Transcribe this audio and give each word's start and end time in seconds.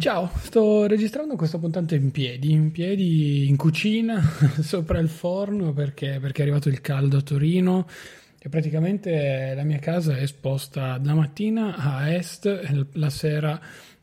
Ciao, 0.00 0.30
sto 0.34 0.86
registrando 0.86 1.36
questa 1.36 1.58
puntata 1.58 1.94
in 1.94 2.10
piedi, 2.10 2.52
in 2.52 2.72
piedi 2.72 3.48
in 3.48 3.56
cucina, 3.56 4.20
sopra 4.60 4.98
il 4.98 5.08
forno 5.08 5.72
perché, 5.72 6.18
perché, 6.20 6.40
è 6.40 6.42
arrivato 6.42 6.68
il 6.68 6.80
caldo 6.80 7.18
a 7.18 7.20
Torino 7.20 7.86
e 8.38 8.48
praticamente 8.48 9.52
la 9.54 9.62
mia 9.62 9.78
casa 9.78 10.16
è 10.16 10.22
esposta 10.22 10.98
da 10.98 11.14
mattina 11.14 11.76
a 11.76 12.12
est, 12.12 12.88
la 12.94 13.10
sera 13.10 13.60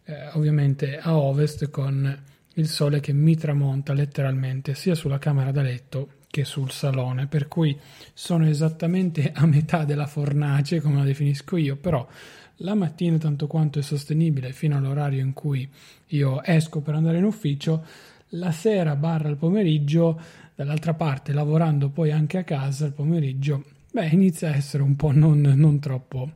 eh, 0.08 0.30
ovviamente 0.34 0.98
a 0.98 1.18
ovest 1.18 1.70
con 1.70 2.24
il 2.54 2.68
sole 2.68 3.02
che 3.02 3.14
mi 3.14 3.36
tramonta 3.36 3.94
letteralmente 3.94 4.74
sia 4.74 4.96
sulla 4.96 5.20
camera 5.20 5.52
da 5.52 5.62
letto 5.62 6.12
che 6.30 6.46
sul 6.46 6.72
salone, 6.72 7.28
per 7.28 7.48
cui 7.48 7.78
sono 8.14 8.48
esattamente 8.48 9.32
a 9.34 9.46
metà 9.46 9.84
della 9.84 10.08
fornace 10.08 10.82
come 10.82 10.98
la 10.98 11.04
definisco 11.04 11.58
io, 11.58 11.76
però 11.76 12.08
la 12.62 12.74
mattina 12.74 13.18
tanto 13.18 13.48
quanto 13.48 13.80
è 13.80 13.82
sostenibile 13.82 14.54
fino 14.54 14.78
all'orario 14.78 15.22
in 15.22 15.34
cui 15.34 15.70
io 16.08 16.42
esco 16.44 16.80
per 16.82 16.96
andare 16.96 17.18
in 17.18 17.26
ufficio, 17.26 17.86
la 18.32 18.52
sera 18.52 18.96
barra 18.96 19.30
il 19.30 19.38
pomeriggio, 19.38 20.20
dall'altra 20.56 20.94
parte 20.94 21.34
lavorando 21.34 21.90
poi 21.90 22.12
anche 22.12 22.38
a 22.38 22.44
casa 22.44 22.86
il 22.86 22.94
pomeriggio, 22.94 23.64
beh 23.92 24.08
inizia 24.08 24.50
a 24.50 24.56
essere 24.56 24.84
un 24.84 24.96
po' 24.96 25.12
non, 25.12 25.42
non 25.42 25.80
troppo 25.80 26.32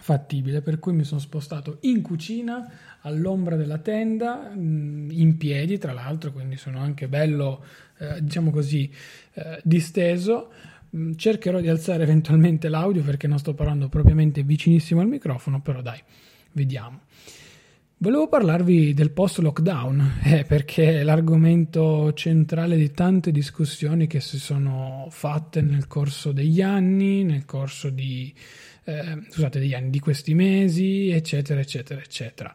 fattibile, 0.00 0.60
per 0.60 0.78
cui 0.78 0.92
mi 0.92 1.04
sono 1.04 1.20
spostato 1.20 1.78
in 1.82 2.02
cucina 2.02 2.70
all'ombra 3.02 3.56
della 3.56 3.78
tenda, 3.78 4.52
mm, 4.54 5.10
in 5.10 5.36
piedi 5.36 5.78
tra 5.78 5.92
l'altro, 5.92 6.32
quindi 6.32 6.56
sono 6.56 6.78
anche 6.80 7.08
bello, 7.08 7.64
eh, 7.98 8.22
diciamo 8.22 8.50
così, 8.50 8.90
eh, 9.34 9.60
disteso 9.62 10.50
Mm, 10.96 11.12
cercherò 11.16 11.60
di 11.60 11.68
alzare 11.68 12.02
eventualmente 12.04 12.68
l'audio 12.68 13.02
perché 13.02 13.26
non 13.26 13.38
sto 13.38 13.54
parlando 13.54 13.88
propriamente 13.88 14.42
vicinissimo 14.42 15.00
al 15.00 15.08
microfono, 15.08 15.60
però 15.60 15.82
dai, 15.82 16.00
vediamo. 16.52 17.00
Volevo 18.00 18.28
parlarvi 18.28 18.94
del 18.94 19.10
post-lockdown, 19.10 20.20
eh, 20.24 20.44
perché 20.44 21.00
è 21.00 21.02
l'argomento 21.02 22.12
centrale 22.14 22.76
di 22.76 22.92
tante 22.92 23.32
discussioni 23.32 24.06
che 24.06 24.20
si 24.20 24.38
sono 24.38 25.08
fatte 25.10 25.60
nel 25.60 25.88
corso 25.88 26.32
degli 26.32 26.62
anni, 26.62 27.24
nel 27.24 27.44
corso 27.44 27.90
di, 27.90 28.32
eh, 28.88 29.18
scusate, 29.28 29.58
degli 29.58 29.74
anni, 29.74 29.90
di 29.90 30.00
questi 30.00 30.34
mesi, 30.34 31.10
eccetera, 31.10 31.60
eccetera, 31.60 32.00
eccetera. 32.00 32.54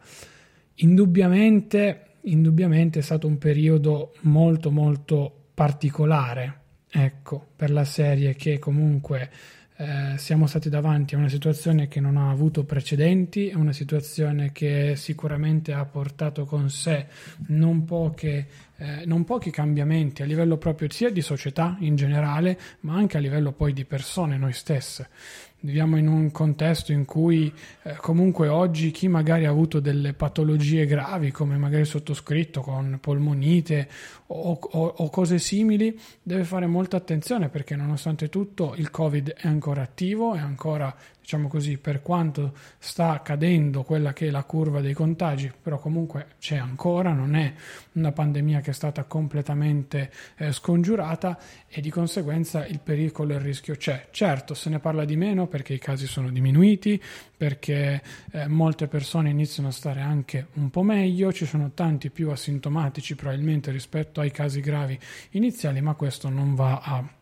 Indubbiamente, 0.76 2.18
indubbiamente 2.22 3.00
è 3.00 3.02
stato 3.02 3.28
un 3.28 3.38
periodo 3.38 4.14
molto, 4.22 4.72
molto 4.72 5.50
particolare 5.54 6.62
Ecco, 6.96 7.48
per 7.56 7.72
la 7.72 7.86
serie 7.86 8.36
che 8.36 8.60
comunque 8.60 9.32
eh, 9.78 10.16
siamo 10.18 10.46
stati 10.46 10.70
davanti 10.70 11.16
a 11.16 11.18
una 11.18 11.28
situazione 11.28 11.88
che 11.88 12.00
non 12.00 12.18
ha 12.18 12.30
avuto 12.30 12.66
precedenti, 12.66 13.48
è 13.48 13.56
una 13.56 13.74
situazione 13.74 14.52
che 14.52 14.94
sicuramente 14.96 15.74
ha 15.74 15.86
portato 15.86 16.46
con 16.46 16.70
sé 16.70 17.08
non, 17.48 17.84
poche, 17.84 18.46
eh, 18.84 19.06
non 19.06 19.24
pochi 19.24 19.50
cambiamenti 19.50 20.24
a 20.24 20.26
livello 20.26 20.58
proprio 20.58 20.90
sia 20.92 21.10
di 21.10 21.22
società 21.22 21.78
in 21.80 21.96
generale, 21.96 22.60
ma 22.82 22.96
anche 22.96 23.16
a 23.16 23.22
livello 23.22 23.54
poi 23.54 23.72
di 23.72 23.86
persone 23.86 24.38
noi 24.38 24.52
stesse. 24.52 25.08
Viviamo 25.62 25.96
in 25.96 26.10
un 26.10 26.30
contesto 26.32 26.92
in 26.92 27.06
cui 27.06 27.54
eh, 27.84 27.96
comunque 27.96 28.50
oggi 28.50 28.92
chi 28.92 29.08
magari 29.08 29.46
ha 29.46 29.50
avuto 29.50 29.80
delle 29.80 30.12
patologie 30.12 30.86
gravi, 30.86 31.32
come 31.32 31.56
magari 31.56 31.86
sottoscritto 31.86 32.60
con 32.60 32.98
polmonite 33.00 33.88
o, 34.28 34.60
o, 34.60 34.86
o, 34.98 35.10
cose 35.10 35.40
simili, 35.40 35.98
deve 36.22 36.44
fare 36.44 36.68
molta 36.68 36.98
attenzione 36.98 37.48
perché 37.48 37.78
nonostante 37.78 38.28
tutto 38.28 38.74
il 38.76 38.92
Covid 38.92 39.30
è 39.30 39.48
ancora 39.48 39.84
attivo, 39.84 40.34
è 40.34 40.40
ancora 40.40 40.94
diciamo 41.24 41.48
così, 41.48 41.78
per 41.78 42.02
quanto 42.02 42.54
sta 42.80 43.22
cadendo 43.22 43.84
quella 43.84 44.12
che 44.12 44.28
è 44.28 44.30
la 44.30 44.44
curva 44.44 44.82
dei 44.82 44.94
contagi, 44.94 45.50
però 45.60 45.80
comunque 45.80 46.36
c'è 46.38 46.58
ancora, 46.58 47.14
non 47.14 47.36
è 47.36 47.54
una 47.94 48.12
pandemia 48.12 48.60
che 48.60 48.72
è 48.72 48.74
stata 48.74 49.06
completamente 49.06 50.12
eh, 50.36 50.52
scongiurata 50.52 51.40
e 51.70 51.80
di 51.80 51.90
conseguenza 51.90 52.66
il 52.66 52.82
pericolo 52.82 53.32
e 53.32 53.36
il 53.36 53.42
rischio 53.42 53.76
c'è. 53.76 54.10
Certo, 54.12 54.54
se 54.54 54.70
ne 54.70 54.80
parla 54.80 55.06
di 55.06 55.16
meno 55.16 55.48
perché 55.48 55.74
i 55.74 55.80
casi 55.80 56.08
sono 56.08 56.30
diminuiti, 56.30 57.02
perché 57.38 58.04
eh, 58.32 58.48
molte 58.48 58.88
persone 58.88 59.30
iniziano 59.30 59.70
a 59.70 59.72
stare 59.72 60.02
anche 60.02 60.48
un 60.56 60.70
po' 60.70 60.84
meglio, 60.84 61.32
ci 61.32 61.46
sono 61.46 61.72
tanti 61.74 62.10
più 62.10 62.32
asintomatici 62.32 63.16
probabilmente 63.16 63.72
rispetto 63.72 64.20
ai 64.20 64.32
casi 64.32 64.60
gravi 64.60 65.00
iniziali, 65.32 65.80
ma 65.80 65.94
questo 65.94 66.28
non 66.28 66.54
va 66.54 66.82
a 66.84 67.22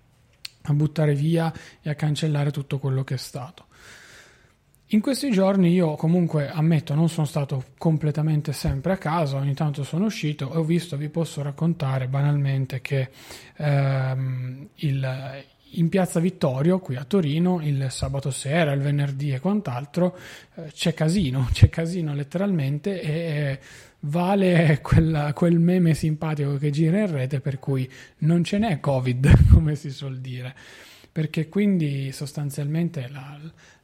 a 0.63 0.73
buttare 0.73 1.15
via 1.15 1.51
e 1.81 1.89
a 1.89 1.95
cancellare 1.95 2.51
tutto 2.51 2.77
quello 2.77 3.03
che 3.03 3.15
è 3.15 3.17
stato. 3.17 3.65
In 4.93 4.99
questi 4.99 5.31
giorni 5.31 5.71
io 5.71 5.95
comunque 5.95 6.49
ammetto 6.49 6.93
non 6.93 7.07
sono 7.07 7.25
stato 7.25 7.63
completamente 7.77 8.51
sempre 8.51 8.91
a 8.91 8.97
casa, 8.97 9.37
ogni 9.37 9.53
tanto 9.53 9.85
sono 9.85 10.03
uscito 10.03 10.51
e 10.51 10.57
ho 10.57 10.63
visto, 10.63 10.97
vi 10.97 11.07
posso 11.07 11.41
raccontare 11.41 12.09
banalmente 12.09 12.81
che 12.81 13.09
ehm, 13.55 14.67
il, 14.75 15.43
in 15.69 15.87
piazza 15.87 16.19
Vittorio, 16.19 16.79
qui 16.79 16.97
a 16.97 17.05
Torino, 17.05 17.61
il 17.61 17.87
sabato 17.89 18.31
sera, 18.31 18.73
il 18.73 18.81
venerdì 18.81 19.31
e 19.31 19.39
quant'altro, 19.39 20.17
eh, 20.55 20.63
c'è 20.73 20.93
casino, 20.93 21.47
c'è 21.53 21.69
casino 21.69 22.13
letteralmente 22.13 23.01
e 23.01 23.59
vale 24.01 24.79
quella, 24.81 25.31
quel 25.31 25.57
meme 25.57 25.93
simpatico 25.93 26.57
che 26.57 26.69
gira 26.69 26.99
in 26.99 27.09
rete 27.09 27.39
per 27.39 27.59
cui 27.59 27.89
non 28.19 28.43
ce 28.43 28.57
n'è 28.57 28.81
Covid, 28.81 29.47
come 29.53 29.75
si 29.75 29.89
suol 29.89 30.19
dire 30.19 30.53
perché 31.11 31.49
quindi 31.49 32.11
sostanzialmente 32.13 33.09
la, 33.09 33.37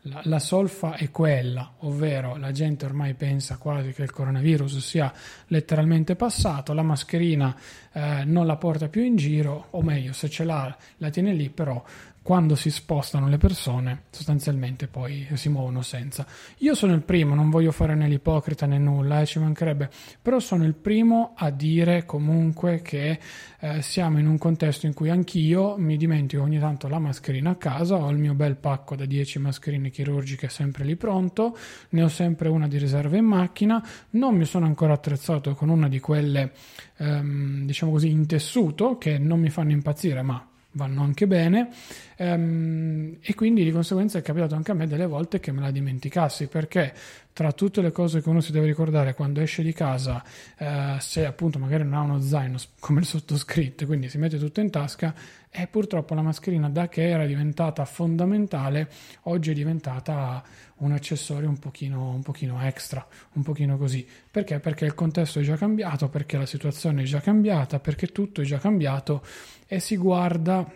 la, 0.04 0.22
la, 0.24 0.40
solfa 0.40 0.96
è 0.96 1.12
quella, 1.12 1.74
ovvero 1.80 2.38
la 2.38 2.52
gente 2.52 2.86
ormai 2.86 3.16
pensa 3.16 3.58
quasi 3.58 3.92
che 3.92 4.04
il 4.04 4.12
coronavirus 4.12 4.78
sia 4.78 5.12
letteralmente 5.48 6.16
passato, 6.16 6.72
la 6.74 6.84
mascherina 6.84 7.54
eh, 7.92 8.24
non 8.24 8.46
la 8.46 8.56
porta 8.56 8.88
più 8.88 9.04
in 9.04 9.18
giro, 9.18 9.68
o 9.72 9.82
meglio, 9.82 10.14
se 10.14 10.30
ce 10.30 10.46
l'ha 10.46 10.76
la 10.98 11.10
tiene 11.10 11.34
lì, 11.34 11.50
però 11.50 11.84
quando 12.28 12.56
si 12.56 12.72
spostano 12.72 13.30
le 13.30 13.38
persone 13.38 14.02
sostanzialmente 14.10 14.88
poi 14.88 15.26
si 15.36 15.48
muovono 15.48 15.82
senza. 15.82 16.28
Io 16.58 16.76
sono 16.76 16.94
il 16.94 17.02
primo, 17.04 17.36
non 17.36 17.50
voglio 17.50 17.72
fare 17.72 17.96
né 17.96 18.06
l'ipocrita 18.10 18.66
né 18.66 18.78
nulla, 18.78 19.22
eh, 19.22 19.26
ci 19.26 19.40
mancherebbe, 19.40 19.90
però 20.22 20.38
sono 20.40 20.66
il 20.66 20.74
primo 20.74 21.36
a 21.38 21.52
dire 21.52 22.04
comunque 22.04 22.82
che 22.82 23.18
eh, 23.62 23.82
siamo 23.82 24.20
in 24.20 24.28
un 24.28 24.38
contesto 24.38 24.88
in 24.88 24.94
cui 24.94 25.10
anch'io 25.10 25.78
mi 25.78 25.96
dimentico 25.96 26.44
ogni 26.44 26.60
tanto 26.60 26.90
la 26.90 27.00
mascherina 27.00 27.52
a 27.52 27.56
casa, 27.56 27.96
ho 27.96 28.10
il 28.10 28.18
mio 28.18 28.34
bel 28.34 28.58
pacco 28.58 28.98
da 28.98 29.06
10 29.06 29.40
mascherine 29.40 29.90
chirurgiche 29.90 30.50
sempre 30.50 30.84
lì 30.84 30.98
pronto, 30.98 31.58
ne 31.92 32.04
ho 32.04 32.10
sempre 32.10 32.50
una 32.50 32.68
di 32.68 32.78
riserva 32.78 33.16
in 33.16 33.24
macchina, 33.24 33.82
non 34.12 34.36
mi 34.36 34.44
sono 34.44 34.66
ancora 34.66 34.92
attrezzato 34.92 35.54
con 35.54 35.70
una 35.70 35.88
di 35.88 36.02
quelle 36.02 36.52
ehm, 36.98 37.66
diciamo 37.66 37.94
così 37.94 38.10
in 38.10 38.26
tessuto 38.26 38.98
che 38.98 39.18
non 39.18 39.40
mi 39.40 39.50
fanno 39.50 39.72
impazzire 39.72 40.22
ma 40.22 40.46
vanno 40.78 41.04
anche 41.04 41.28
bene. 41.28 41.70
Ehm, 42.16 43.18
e 43.22 43.36
quindi 43.36 43.64
di 43.64 43.72
conseguenza 43.72 44.18
è 44.18 44.22
capitato 44.22 44.56
anche 44.56 44.72
a 44.72 44.76
me 44.76 44.88
delle 44.88 45.06
volte 45.06 45.42
che 45.42 45.52
me 45.52 45.62
la 45.62 45.72
dimenticassi 45.72 46.48
perché 46.48 46.94
tra 47.38 47.52
tutte 47.52 47.84
le 47.84 47.92
cose 47.92 48.20
che 48.20 48.30
uno 48.30 48.42
si 48.42 48.52
deve 48.52 48.66
ricordare 48.66 49.14
quando 49.14 49.42
esce 49.42 49.62
di 49.62 49.72
casa 49.72 50.24
eh, 50.58 50.96
se 50.98 51.24
appunto 51.24 51.59
magari 51.59 51.84
non 51.84 51.94
ha 51.94 52.02
uno 52.02 52.20
zaino 52.20 52.58
come 52.80 53.02
il 53.02 53.06
sottoscritto 53.06 53.86
quindi 53.86 54.09
si 54.09 54.18
mette 54.18 54.40
tutto 54.40 54.59
in 54.59 54.72
tasca 54.72 55.14
e 55.48 55.68
purtroppo 55.68 56.16
la 56.16 56.24
mascherina 56.24 56.68
da 56.68 56.90
che 56.90 57.08
era 57.08 57.28
diventata 57.28 57.86
fondamentale 57.86 58.90
oggi 59.25 59.52
è 59.52 59.53
diventata 59.53 60.44
un 60.78 60.94
accessorio 60.94 61.48
un 61.48 61.59
pochino, 61.59 62.09
un 62.09 62.24
pochino 62.24 62.59
extra 62.64 63.06
un 63.34 63.44
pochino 63.44 63.78
così 63.78 64.04
perché? 64.31 64.59
perché 64.59 64.86
il 64.86 64.96
contesto 64.96 65.40
è 65.40 65.44
già 65.44 65.58
cambiato 65.58 66.09
perché 66.09 66.39
la 66.39 66.48
situazione 66.48 67.04
è 67.04 67.06
già 67.06 67.19
cambiata 67.19 67.80
perché 67.80 68.07
tutto 68.07 68.42
è 68.42 68.45
già 68.45 68.57
cambiato 68.57 69.24
e 69.68 69.80
si 69.80 69.95
guarda 69.95 70.68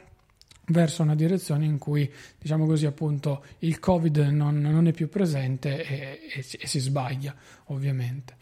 verso 0.72 1.04
una 1.04 1.16
direzione 1.16 1.66
in 1.66 1.78
cui, 1.78 2.12
diciamo 2.40 2.66
così, 2.66 2.86
appunto, 2.86 3.44
il 3.60 3.80
Covid 3.80 4.18
non, 4.18 4.60
non 4.60 4.88
è 4.88 4.92
più 4.92 5.10
presente 5.10 5.86
e, 5.86 6.20
e, 6.34 6.46
e, 6.60 6.68
si 6.68 6.80
sbaglia, 6.80 7.36
ovviamente. 7.66 8.40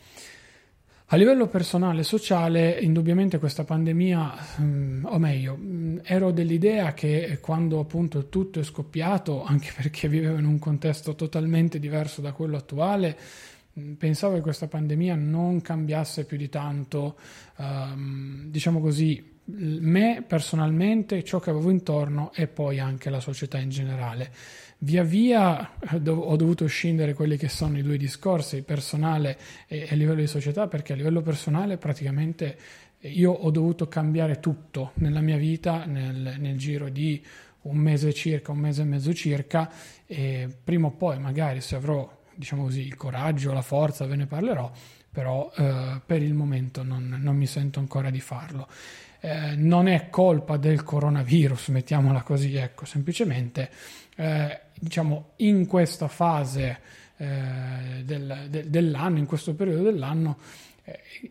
A 1.12 1.16
livello 1.16 1.48
personale 1.48 2.02
e 2.02 2.04
sociale, 2.04 2.80
indubbiamente 2.80 3.40
questa 3.40 3.64
pandemia, 3.64 4.36
mm, 4.62 5.06
o 5.06 5.18
meglio, 5.18 5.58
mm, 5.60 5.98
ero 6.04 6.30
dell'idea 6.32 6.94
che 6.94 7.40
quando 7.42 7.80
appunto 7.80 8.30
tutto 8.30 8.60
è 8.60 8.64
scoppiato, 8.64 9.44
anche 9.44 9.72
perché 9.76 10.08
vivevo 10.08 10.38
in 10.38 10.46
un 10.46 10.60
contesto 10.60 11.16
totalmente 11.16 11.80
diverso 11.80 12.22
da 12.22 12.32
quello 12.32 12.58
attuale, 12.58 13.18
mm, 13.80 13.94
pensavo 13.94 14.36
che 14.36 14.42
questa 14.42 14.68
pandemia 14.68 15.16
non 15.16 15.62
cambiasse 15.62 16.26
più 16.26 16.38
di 16.38 16.48
tanto, 16.48 17.18
um, 17.58 18.44
diciamo 18.52 18.80
così, 18.80 19.39
me 19.58 20.24
personalmente, 20.28 21.24
ciò 21.24 21.40
che 21.40 21.50
avevo 21.50 21.70
intorno 21.70 22.32
e 22.34 22.48
poi 22.48 22.80
anche 22.80 23.10
la 23.10 23.20
società 23.20 23.58
in 23.58 23.70
generale. 23.70 24.32
Via 24.80 25.04
via 25.04 25.74
eh, 25.80 26.10
ho 26.10 26.36
dovuto 26.36 26.66
scindere 26.68 27.14
quelli 27.14 27.38
che 27.38 27.50
sono 27.50 27.78
i 27.78 27.82
due 27.82 27.98
discorsi, 27.98 28.62
personale 28.62 29.38
e 29.68 29.88
a 29.90 29.96
livello 29.96 30.22
di 30.22 30.28
società, 30.28 30.68
perché 30.68 30.94
a 30.94 30.96
livello 30.96 31.22
personale 31.22 31.78
praticamente 31.78 32.58
io 33.02 33.32
ho 33.32 33.50
dovuto 33.52 33.88
cambiare 33.88 34.40
tutto 34.40 34.92
nella 34.96 35.22
mia 35.22 35.38
vita 35.38 35.86
nel, 35.86 36.36
nel 36.38 36.58
giro 36.58 36.90
di 36.90 37.24
un 37.62 37.78
mese 37.78 38.14
circa, 38.14 38.52
un 38.52 38.60
mese 38.60 38.82
e 38.82 38.86
mezzo 38.86 39.14
circa, 39.14 39.70
e 40.06 40.50
prima 40.64 40.88
o 40.88 40.92
poi 40.92 41.20
magari 41.20 41.62
se 41.62 41.76
avrò 41.76 42.18
diciamo 42.40 42.64
così, 42.64 42.80
il 42.80 42.96
coraggio, 42.96 43.52
la 43.52 43.62
forza, 43.62 44.06
ve 44.06 44.16
ne 44.16 44.26
parlerò, 44.26 44.72
però 45.12 45.52
eh, 45.58 46.00
per 46.06 46.24
il 46.24 46.34
momento 46.34 46.84
non, 46.84 47.20
non, 47.22 47.36
mi 47.36 47.46
sento 47.46 47.80
ancora 47.80 48.10
di 48.10 48.22
farlo. 48.22 48.68
Eh, 49.22 49.56
non 49.56 49.88
è 49.88 50.10
colpa 50.10 50.58
del 50.58 50.84
coronavirus, 50.84 51.70
mettiamola 51.70 52.22
così, 52.22 52.56
ecco, 52.56 52.86
semplicemente 52.86 53.70
eh, 54.16 54.60
diciamo 54.80 55.32
in 55.38 55.66
questa 55.66 56.08
fase 56.08 56.80
eh, 57.18 58.04
del, 58.04 58.48
de, 58.50 58.70
dell'anno, 58.70 59.18
in 59.18 59.26
questo 59.26 59.54
periodo 59.56 59.84
dell'anno, 59.84 60.38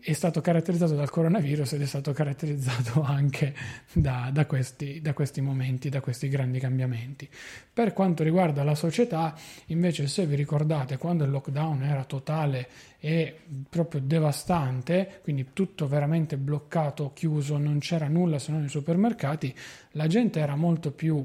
è 0.00 0.12
stato 0.12 0.40
caratterizzato 0.40 0.94
dal 0.94 1.10
coronavirus 1.10 1.72
ed 1.72 1.82
è 1.82 1.86
stato 1.86 2.12
caratterizzato 2.12 3.02
anche 3.06 3.54
da, 3.92 4.30
da, 4.32 4.46
questi, 4.46 5.00
da, 5.00 5.12
questi, 5.12 5.40
momenti, 5.40 5.88
da 5.88 6.00
questi 6.00 6.28
grandi 6.28 6.58
cambiamenti. 6.58 7.28
Per 7.72 7.92
quanto 7.92 8.22
riguarda 8.22 8.64
la 8.64 8.74
società, 8.74 9.34
invece, 9.66 10.06
se 10.06 10.26
vi 10.26 10.36
ricordate, 10.36 10.98
quando 10.98 11.24
il 11.24 11.30
lockdown 11.30 11.82
era 11.82 12.04
totale 12.04 12.68
e 13.00 13.36
proprio 13.68 14.00
devastante, 14.00 15.20
quindi 15.22 15.48
tutto 15.52 15.86
veramente 15.86 16.36
bloccato, 16.36 17.12
chiuso, 17.14 17.56
non 17.58 17.78
c'era 17.78 18.08
nulla 18.08 18.38
se 18.38 18.52
non 18.52 18.64
i 18.64 18.68
supermercati, 18.68 19.54
la 19.92 20.06
gente 20.06 20.40
era 20.40 20.56
molto 20.56 20.90
più 20.90 21.24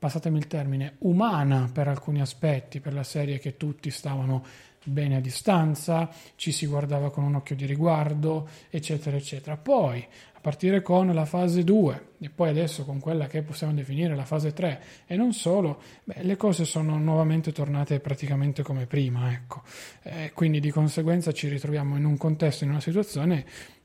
passatemi 0.00 0.38
il 0.38 0.46
termine, 0.46 0.94
umana 1.00 1.68
per 1.70 1.86
alcuni 1.86 2.22
aspetti, 2.22 2.80
per 2.80 2.94
la 2.94 3.02
serie 3.02 3.38
che 3.38 3.58
tutti 3.58 3.90
stavano 3.90 4.42
bene 4.84 5.16
a 5.16 5.20
distanza, 5.20 6.08
ci 6.36 6.52
si 6.52 6.66
guardava 6.66 7.10
con 7.10 7.24
un 7.24 7.34
occhio 7.34 7.56
di 7.56 7.66
riguardo, 7.66 8.48
eccetera, 8.70 9.16
eccetera. 9.16 9.56
Poi, 9.56 10.06
a 10.32 10.40
partire 10.40 10.80
con 10.80 11.12
la 11.12 11.26
fase 11.26 11.64
2 11.64 12.08
e 12.20 12.30
poi 12.30 12.48
adesso 12.48 12.84
con 12.84 12.98
quella 12.98 13.26
che 13.26 13.42
possiamo 13.42 13.74
definire 13.74 14.14
la 14.14 14.24
fase 14.24 14.52
3 14.52 14.82
e 15.06 15.16
non 15.16 15.34
solo, 15.34 15.82
beh, 16.04 16.22
le 16.22 16.36
cose 16.36 16.64
sono 16.64 16.96
nuovamente 16.98 17.52
tornate 17.52 18.00
praticamente 18.00 18.62
come 18.62 18.86
prima, 18.86 19.32
ecco. 19.32 19.62
Eh, 20.02 20.32
quindi 20.34 20.60
di 20.60 20.70
conseguenza 20.70 21.32
ci 21.32 21.48
ritroviamo 21.48 21.96
in 21.96 22.06
un 22.06 22.16
contesto, 22.16 22.64
in 22.64 22.70
una 22.70 22.80
situazione 22.80 23.44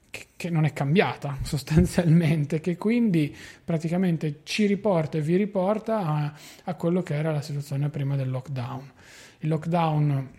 che, 0.10 0.28
che 0.38 0.50
non 0.50 0.64
è 0.64 0.72
cambiata 0.72 1.40
sostanzialmente, 1.44 2.62
che 2.62 2.78
quindi 2.78 3.36
praticamente 3.64 4.40
ci 4.44 4.66
riporta 4.66 5.18
e 5.18 5.22
vi 5.22 5.36
riporta 5.36 6.00
a, 6.00 6.34
a 6.64 6.74
quello 6.76 7.04
che 7.04 7.16
era 7.16 7.34
la 7.34 7.42
situazione 7.42 7.90
prima 7.90 8.16
del 8.16 8.30
lockdown. 8.30 8.92
Il 9.40 9.50
lockdown 9.50 10.30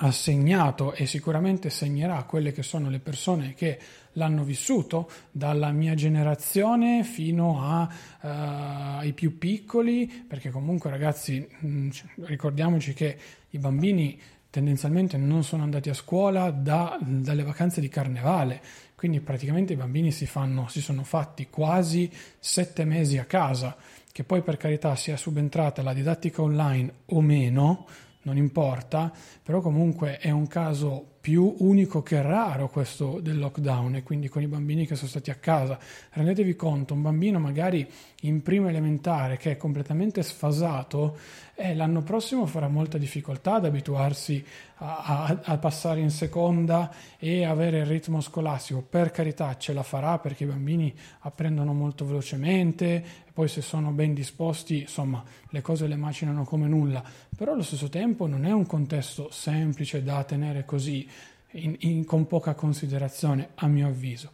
ha 0.00 0.10
segnato 0.12 0.92
e 0.92 1.06
sicuramente 1.06 1.70
segnerà 1.70 2.22
quelle 2.24 2.52
che 2.52 2.62
sono 2.62 2.88
le 2.88 3.00
persone 3.00 3.54
che 3.54 3.78
l'hanno 4.12 4.44
vissuto, 4.44 5.10
dalla 5.30 5.70
mia 5.70 5.94
generazione 5.94 7.04
fino 7.04 7.62
a, 7.62 7.82
uh, 7.82 8.98
ai 8.98 9.12
più 9.12 9.38
piccoli, 9.38 10.06
perché 10.26 10.50
comunque 10.50 10.90
ragazzi 10.90 11.46
mh, 11.60 11.68
mm, 11.68 11.90
ricordiamoci 12.24 12.94
che 12.94 13.16
i 13.50 13.58
bambini 13.58 14.20
tendenzialmente 14.50 15.16
non 15.16 15.44
sono 15.44 15.62
andati 15.62 15.88
a 15.88 15.94
scuola 15.94 16.50
da, 16.50 16.98
dalle 17.00 17.42
vacanze 17.42 17.80
di 17.80 17.88
carnevale, 17.88 18.60
quindi 18.94 19.20
praticamente 19.20 19.74
i 19.74 19.76
bambini 19.76 20.10
si, 20.10 20.26
fanno, 20.26 20.68
si 20.68 20.80
sono 20.80 21.04
fatti 21.04 21.48
quasi 21.48 22.10
sette 22.38 22.84
mesi 22.84 23.18
a 23.18 23.24
casa, 23.24 23.76
che 24.10 24.24
poi 24.24 24.42
per 24.42 24.56
carità 24.56 24.96
sia 24.96 25.16
subentrata 25.16 25.82
la 25.82 25.92
didattica 25.92 26.42
online 26.42 26.92
o 27.06 27.20
meno, 27.20 27.86
non 28.28 28.36
importa, 28.36 29.10
però 29.42 29.60
comunque 29.60 30.18
è 30.18 30.30
un 30.30 30.46
caso 30.46 31.16
più 31.20 31.56
unico 31.58 32.02
che 32.02 32.22
raro 32.22 32.68
questo 32.68 33.18
del 33.20 33.38
lockdown 33.38 33.96
e 33.96 34.02
quindi 34.02 34.28
con 34.28 34.42
i 34.42 34.46
bambini 34.46 34.86
che 34.86 34.94
sono 34.94 35.08
stati 35.08 35.30
a 35.30 35.34
casa. 35.34 35.78
Rendetevi 36.10 36.54
conto, 36.54 36.94
un 36.94 37.02
bambino 37.02 37.38
magari 37.38 37.86
in 38.22 38.42
prima 38.42 38.68
elementare 38.68 39.36
che 39.36 39.52
è 39.52 39.56
completamente 39.56 40.22
sfasato, 40.22 41.16
eh, 41.54 41.74
l'anno 41.74 42.02
prossimo 42.02 42.46
farà 42.46 42.68
molta 42.68 42.98
difficoltà 42.98 43.54
ad 43.54 43.64
abituarsi 43.64 44.44
a, 44.76 44.98
a, 44.98 45.40
a, 45.42 45.58
passare 45.58 46.00
in 46.00 46.10
seconda 46.10 46.92
e 47.18 47.44
avere 47.44 47.78
il 47.78 47.86
ritmo 47.86 48.20
scolastico. 48.20 48.80
Per 48.88 49.10
carità 49.10 49.56
ce 49.56 49.72
la 49.72 49.82
farà 49.82 50.18
perché 50.18 50.44
i 50.44 50.46
bambini 50.46 50.94
apprendono 51.20 51.72
molto 51.72 52.04
velocemente, 52.04 53.04
poi 53.32 53.48
se 53.48 53.60
sono 53.60 53.90
ben 53.90 54.14
disposti, 54.14 54.80
insomma, 54.80 55.22
le 55.50 55.60
cose 55.60 55.86
le 55.86 55.96
macinano 55.96 56.44
come 56.44 56.68
nulla, 56.68 57.02
però 57.36 57.52
allo 57.52 57.62
stesso 57.62 57.88
tempo 57.88 58.26
non 58.26 58.44
è 58.44 58.52
un 58.52 58.66
contesto 58.66 59.28
semplice 59.30 60.02
da 60.02 60.22
tenere 60.24 60.64
così 60.64 61.08
in, 61.52 61.76
in, 61.80 62.04
con 62.04 62.26
poca 62.26 62.54
considerazione, 62.54 63.50
a 63.56 63.66
mio 63.66 63.88
avviso. 63.88 64.32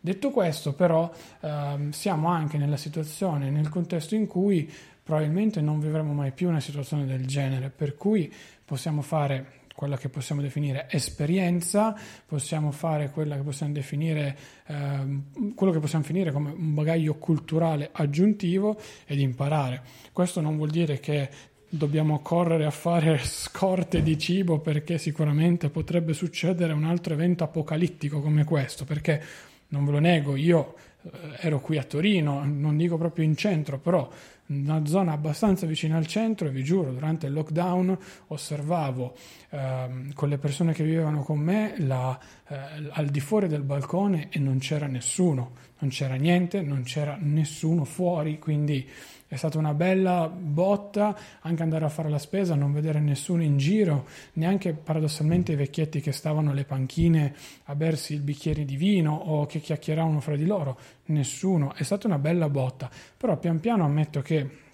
Detto 0.00 0.30
questo, 0.30 0.72
però, 0.72 1.10
ehm, 1.40 1.90
siamo 1.90 2.28
anche 2.28 2.58
nella 2.58 2.76
situazione, 2.76 3.50
nel 3.50 3.68
contesto 3.68 4.14
in 4.14 4.26
cui 4.26 4.70
probabilmente 5.02 5.60
non 5.60 5.80
vivremo 5.80 6.12
mai 6.12 6.32
più 6.32 6.48
una 6.48 6.60
situazione 6.60 7.06
del 7.06 7.26
genere, 7.26 7.70
per 7.70 7.96
cui 7.96 8.32
possiamo 8.64 9.02
fare 9.02 9.64
quella 9.76 9.98
che 9.98 10.08
possiamo 10.08 10.40
definire 10.40 10.88
esperienza, 10.90 11.94
possiamo 12.24 12.70
fare 12.72 13.10
quella 13.10 13.36
che 13.36 13.42
possiamo 13.42 13.74
definire 13.74 14.36
ehm, 14.66 15.54
quello 15.54 15.72
che 15.72 15.78
possiamo 15.78 16.02
finire 16.02 16.32
come 16.32 16.50
un 16.50 16.74
bagaglio 16.74 17.14
culturale 17.16 17.90
aggiuntivo 17.92 18.80
ed 19.04 19.20
imparare. 19.20 19.82
Questo 20.12 20.40
non 20.40 20.56
vuol 20.56 20.70
dire 20.70 20.98
che 20.98 21.28
dobbiamo 21.68 22.20
correre 22.20 22.64
a 22.64 22.70
fare 22.70 23.18
scorte 23.22 24.02
di 24.02 24.18
cibo 24.18 24.60
perché 24.60 24.98
sicuramente 24.98 25.68
potrebbe 25.68 26.12
succedere 26.12 26.72
un 26.72 26.84
altro 26.84 27.14
evento 27.14 27.44
apocalittico 27.44 28.20
come 28.20 28.44
questo, 28.44 28.84
perché 28.84 29.22
non 29.68 29.84
ve 29.84 29.90
lo 29.92 29.98
nego, 29.98 30.36
io 30.36 30.74
eh, 31.02 31.10
ero 31.40 31.60
qui 31.60 31.76
a 31.78 31.82
Torino, 31.82 32.44
non 32.44 32.76
dico 32.76 32.96
proprio 32.96 33.24
in 33.24 33.36
centro, 33.36 33.78
però 33.78 34.08
una 34.48 34.86
zona 34.86 35.12
abbastanza 35.12 35.66
vicina 35.66 35.96
al 35.96 36.06
centro 36.06 36.46
e 36.46 36.50
vi 36.50 36.62
giuro, 36.62 36.92
durante 36.92 37.26
il 37.26 37.32
lockdown 37.32 37.98
osservavo 38.28 39.16
ehm, 39.50 40.12
con 40.12 40.28
le 40.28 40.38
persone 40.38 40.72
che 40.72 40.84
vivevano 40.84 41.22
con 41.22 41.38
me 41.38 41.74
la, 41.78 42.16
eh, 42.46 42.56
al 42.90 43.06
di 43.06 43.20
fuori 43.20 43.48
del 43.48 43.62
balcone 43.62 44.28
e 44.30 44.38
non 44.38 44.58
c'era 44.58 44.86
nessuno, 44.86 45.52
non 45.78 45.90
c'era 45.90 46.14
niente, 46.14 46.60
non 46.62 46.82
c'era 46.84 47.18
nessuno 47.20 47.84
fuori, 47.84 48.38
quindi 48.38 48.88
è 49.28 49.34
stata 49.36 49.58
una 49.58 49.74
bella 49.74 50.28
botta 50.28 51.16
anche 51.40 51.62
andare 51.62 51.84
a 51.84 51.88
fare 51.88 52.08
la 52.08 52.18
spesa, 52.18 52.54
non 52.54 52.72
vedere 52.72 53.00
nessuno 53.00 53.42
in 53.42 53.56
giro, 53.56 54.06
neanche 54.34 54.72
paradossalmente 54.72 55.52
i 55.52 55.56
vecchietti 55.56 56.00
che 56.00 56.12
stavano 56.12 56.52
alle 56.52 56.64
panchine 56.64 57.34
a 57.64 57.74
bersi 57.74 58.14
il 58.14 58.20
bicchiere 58.20 58.64
di 58.64 58.76
vino 58.76 59.14
o 59.14 59.46
che 59.46 59.60
chiacchieravano 59.60 60.20
fra 60.20 60.36
di 60.36 60.46
loro, 60.46 60.78
nessuno. 61.06 61.74
È 61.74 61.82
stata 61.82 62.06
una 62.06 62.18
bella 62.18 62.48
botta, 62.48 62.88
però 63.16 63.36
pian 63.36 63.58
piano 63.58 63.84
ammetto 63.84 64.22
che 64.22 64.64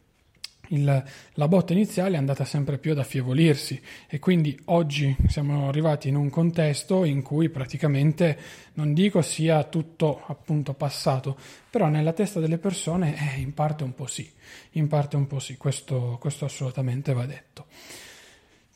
il, 0.73 1.05
la 1.35 1.49
botta 1.49 1.73
iniziale 1.73 2.15
è 2.15 2.19
andata 2.19 2.45
sempre 2.45 2.79
più 2.79 2.93
ad 2.93 2.99
affievolirsi 2.99 3.81
e 4.09 4.19
quindi 4.19 4.59
oggi 4.67 5.15
siamo 5.29 5.69
arrivati 5.69 6.09
in 6.09 6.17
un 6.17 6.31
contesto 6.31 7.05
in 7.05 7.23
cui 7.23 7.49
praticamente 7.49 8.39
non 8.75 8.93
dico 8.93 9.23
sia 9.23 9.65
tutto 9.65 10.23
appunto 10.27 10.75
passato, 10.75 11.37
però 11.71 11.89
nella 11.89 12.13
testa 12.13 12.41
delle 12.41 12.59
persone 12.59 13.35
eh, 13.35 13.41
in 13.41 13.55
parte 13.55 13.85
un 13.85 13.95
po' 13.95 14.07
sì, 14.07 14.31
in 14.73 14.89
parte 14.89 15.17
un 15.17 15.27
po' 15.27 15.39
sì, 15.39 15.57
questo, 15.57 16.17
questo 16.21 16.45
assolutamente 16.45 17.13
va 17.13 17.27
detto. 17.27 17.67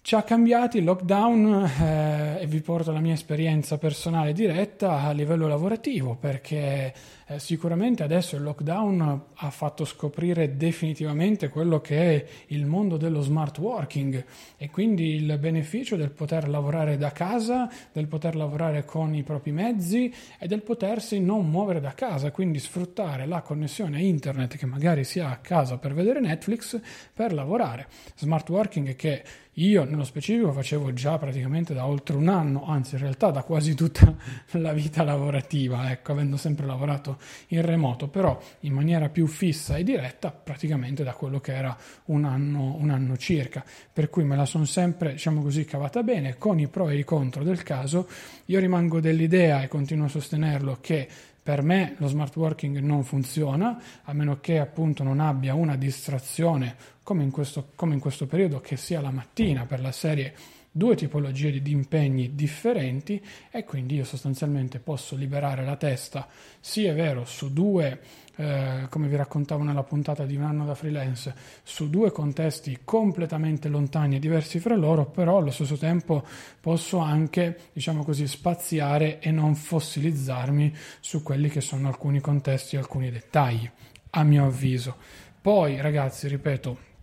Ci 0.07 0.15
ha 0.15 0.23
cambiati 0.23 0.79
il 0.79 0.85
lockdown 0.85 1.65
eh, 1.81 2.43
e 2.43 2.47
vi 2.47 2.61
porto 2.61 2.93
la 2.93 3.01
mia 3.01 3.15
esperienza 3.15 3.77
personale 3.77 4.33
diretta 4.33 5.01
a 5.01 5.11
livello 5.11 5.49
lavorativo 5.49 6.15
perché 6.15 6.95
eh, 7.29 7.41
sicuramente 7.41 8.05
adesso 8.05 8.37
il 8.37 8.43
lockdown 8.43 9.23
ha 9.35 9.51
fatto 9.51 9.85
scoprire 9.85 10.57
definitivamente 10.57 11.49
quello 11.49 11.81
che 11.81 11.99
è 11.99 12.27
il 12.49 12.67
mondo 12.67 12.97
dello 12.97 13.21
smart 13.21 13.59
working 13.59 14.25
e 14.57 14.71
quindi 14.71 15.15
il 15.15 15.37
beneficio 15.39 15.97
del 15.97 16.11
poter 16.11 16.49
lavorare 16.49 16.97
da 16.97 17.11
casa, 17.11 17.69
del 17.91 18.07
poter 18.07 18.37
lavorare 18.37 18.85
con 18.85 19.13
i 19.13 19.25
propri 19.25 19.51
mezzi 19.51 20.13
e 20.39 20.47
del 20.47 20.63
potersi 20.63 21.19
non 21.19 21.51
muovere 21.51 21.81
da 21.81 21.95
casa, 21.95 22.31
quindi 22.31 22.61
sfruttare 22.61 23.27
la 23.27 23.41
connessione 23.41 23.97
a 23.97 24.01
internet 24.01 24.57
che 24.57 24.67
magari 24.67 25.03
si 25.03 25.19
ha 25.19 25.31
a 25.31 25.39
casa 25.39 25.79
per 25.79 25.95
vedere 25.95 26.21
Netflix 26.21 26.81
per 27.13 27.33
lavorare. 27.33 27.89
Smart 28.15 28.49
working 28.49 28.95
che 28.95 29.25
io 29.59 29.85
nello 29.85 30.05
specifico 30.05 30.53
facevo 30.53 30.93
già 30.93 31.17
praticamente 31.17 31.73
da 31.73 31.87
oltre 31.87 32.15
un 32.15 32.29
anno, 32.29 32.67
anzi 32.67 32.97
in 32.97 33.01
realtà 33.01 33.31
da 33.31 33.43
quasi 33.43 33.75
tutta 33.75 34.15
la 34.53 34.73
vita 34.75 35.03
lavorativa, 35.03 35.91
ecco, 35.91 36.13
avendo 36.13 36.37
sempre 36.37 36.67
lavorato 36.67 37.16
in 37.49 37.63
remoto, 37.63 38.09
però 38.09 38.41
in 38.61 38.73
maniera 38.73 39.09
più 39.09 39.27
fissa 39.27 39.77
e 39.77 39.83
diretta 39.83 40.31
praticamente 40.31 41.03
da 41.05 41.13
quello 41.13 41.41
che 41.41 41.55
era 41.55 41.77
un 42.07 42.25
anno, 42.25 42.77
un 42.79 42.91
anno 42.91 43.17
circa. 43.17 43.65
Per 43.93 44.11
cui 44.11 44.25
me 44.25 44.37
la 44.37 44.47
sono 44.47 44.65
sempre, 44.65 45.13
diciamo 45.13 45.43
così, 45.43 45.65
cavata 45.65 46.03
bene, 46.03 46.37
con 46.39 46.59
i 46.59 46.69
pro 46.69 46.89
e 46.89 46.99
i 46.99 47.05
contro 47.05 47.45
del 47.45 47.63
caso. 47.63 48.09
Io 48.47 48.61
rimango 48.61 49.01
dell'idea 49.01 49.63
e 49.63 49.69
continuo 49.69 50.07
a 50.07 50.09
sostenerlo 50.09 50.79
che 50.81 51.09
Per 51.47 51.63
me 51.63 51.95
lo 51.99 52.09
smart 52.09 52.35
working 52.35 52.79
non 52.79 53.05
funziona, 53.05 53.81
a 54.03 54.13
meno 54.13 54.41
che 54.41 54.59
appunto 54.59 55.05
non 55.05 55.21
abbia 55.21 55.55
una 55.55 55.77
distrazione 55.77 56.75
come 57.05 57.23
in 57.23 57.31
questo, 57.31 57.69
come 57.77 57.95
in 57.95 58.01
questo 58.01 58.27
periodo, 58.27 58.61
che 58.61 58.77
sia 58.77 59.01
la 59.01 59.13
mattina 59.13 59.65
per 59.65 59.81
la 59.81 59.93
serie 59.93 60.35
due 60.77 60.95
tipologie 60.95 61.63
di 61.63 61.71
impegni 61.71 62.35
differenti 62.35 63.23
e 63.51 63.65
quindi 63.65 63.95
io 63.95 64.05
sostanzialmente 64.05 64.79
posso 64.79 65.17
liberare 65.17 65.65
la 65.65 65.77
testa, 65.77 66.29
sì 66.61 66.85
è 66.85 66.95
vero, 66.95 67.25
su 67.25 67.51
due 67.51 67.99
eh, 68.37 68.87
come 68.91 69.09
vi 69.09 69.17
raccontavo 69.17 69.63
nella 69.63 69.83
puntata 69.83 70.27
di 70.27 70.37
un 70.37 70.43
anno 70.43 70.67
da 70.67 70.75
freelance, 70.75 71.35
su 71.63 71.89
due 71.89 72.13
contesti 72.13 72.81
completamente 72.85 73.69
lontani 73.69 74.17
e 74.17 74.19
diversi 74.19 74.59
fra 74.59 74.77
loro, 74.77 75.07
però 75.07 75.39
allo 75.39 75.51
stesso 75.51 75.79
tempo 75.79 76.23
posso 76.61 76.99
anche, 76.99 77.59
diciamo 77.73 78.05
così, 78.05 78.27
spaziare 78.27 79.19
e 79.21 79.31
non 79.31 79.55
fossilizzarmi 79.55 80.77
su 81.01 81.23
quelli 81.23 81.49
che 81.49 81.63
sono 81.63 81.89
alcuni 81.89 82.21
contesti 82.21 82.77
e 82.77 82.81
alcuni 82.81 83.11
dettagli, 83.11 83.69
a 84.11 84.23
mio 84.23 84.45
avviso. 84.45 84.97
Poi, 85.41 85.81
ragazzi, 85.81 86.29
ripeto, 86.29 86.96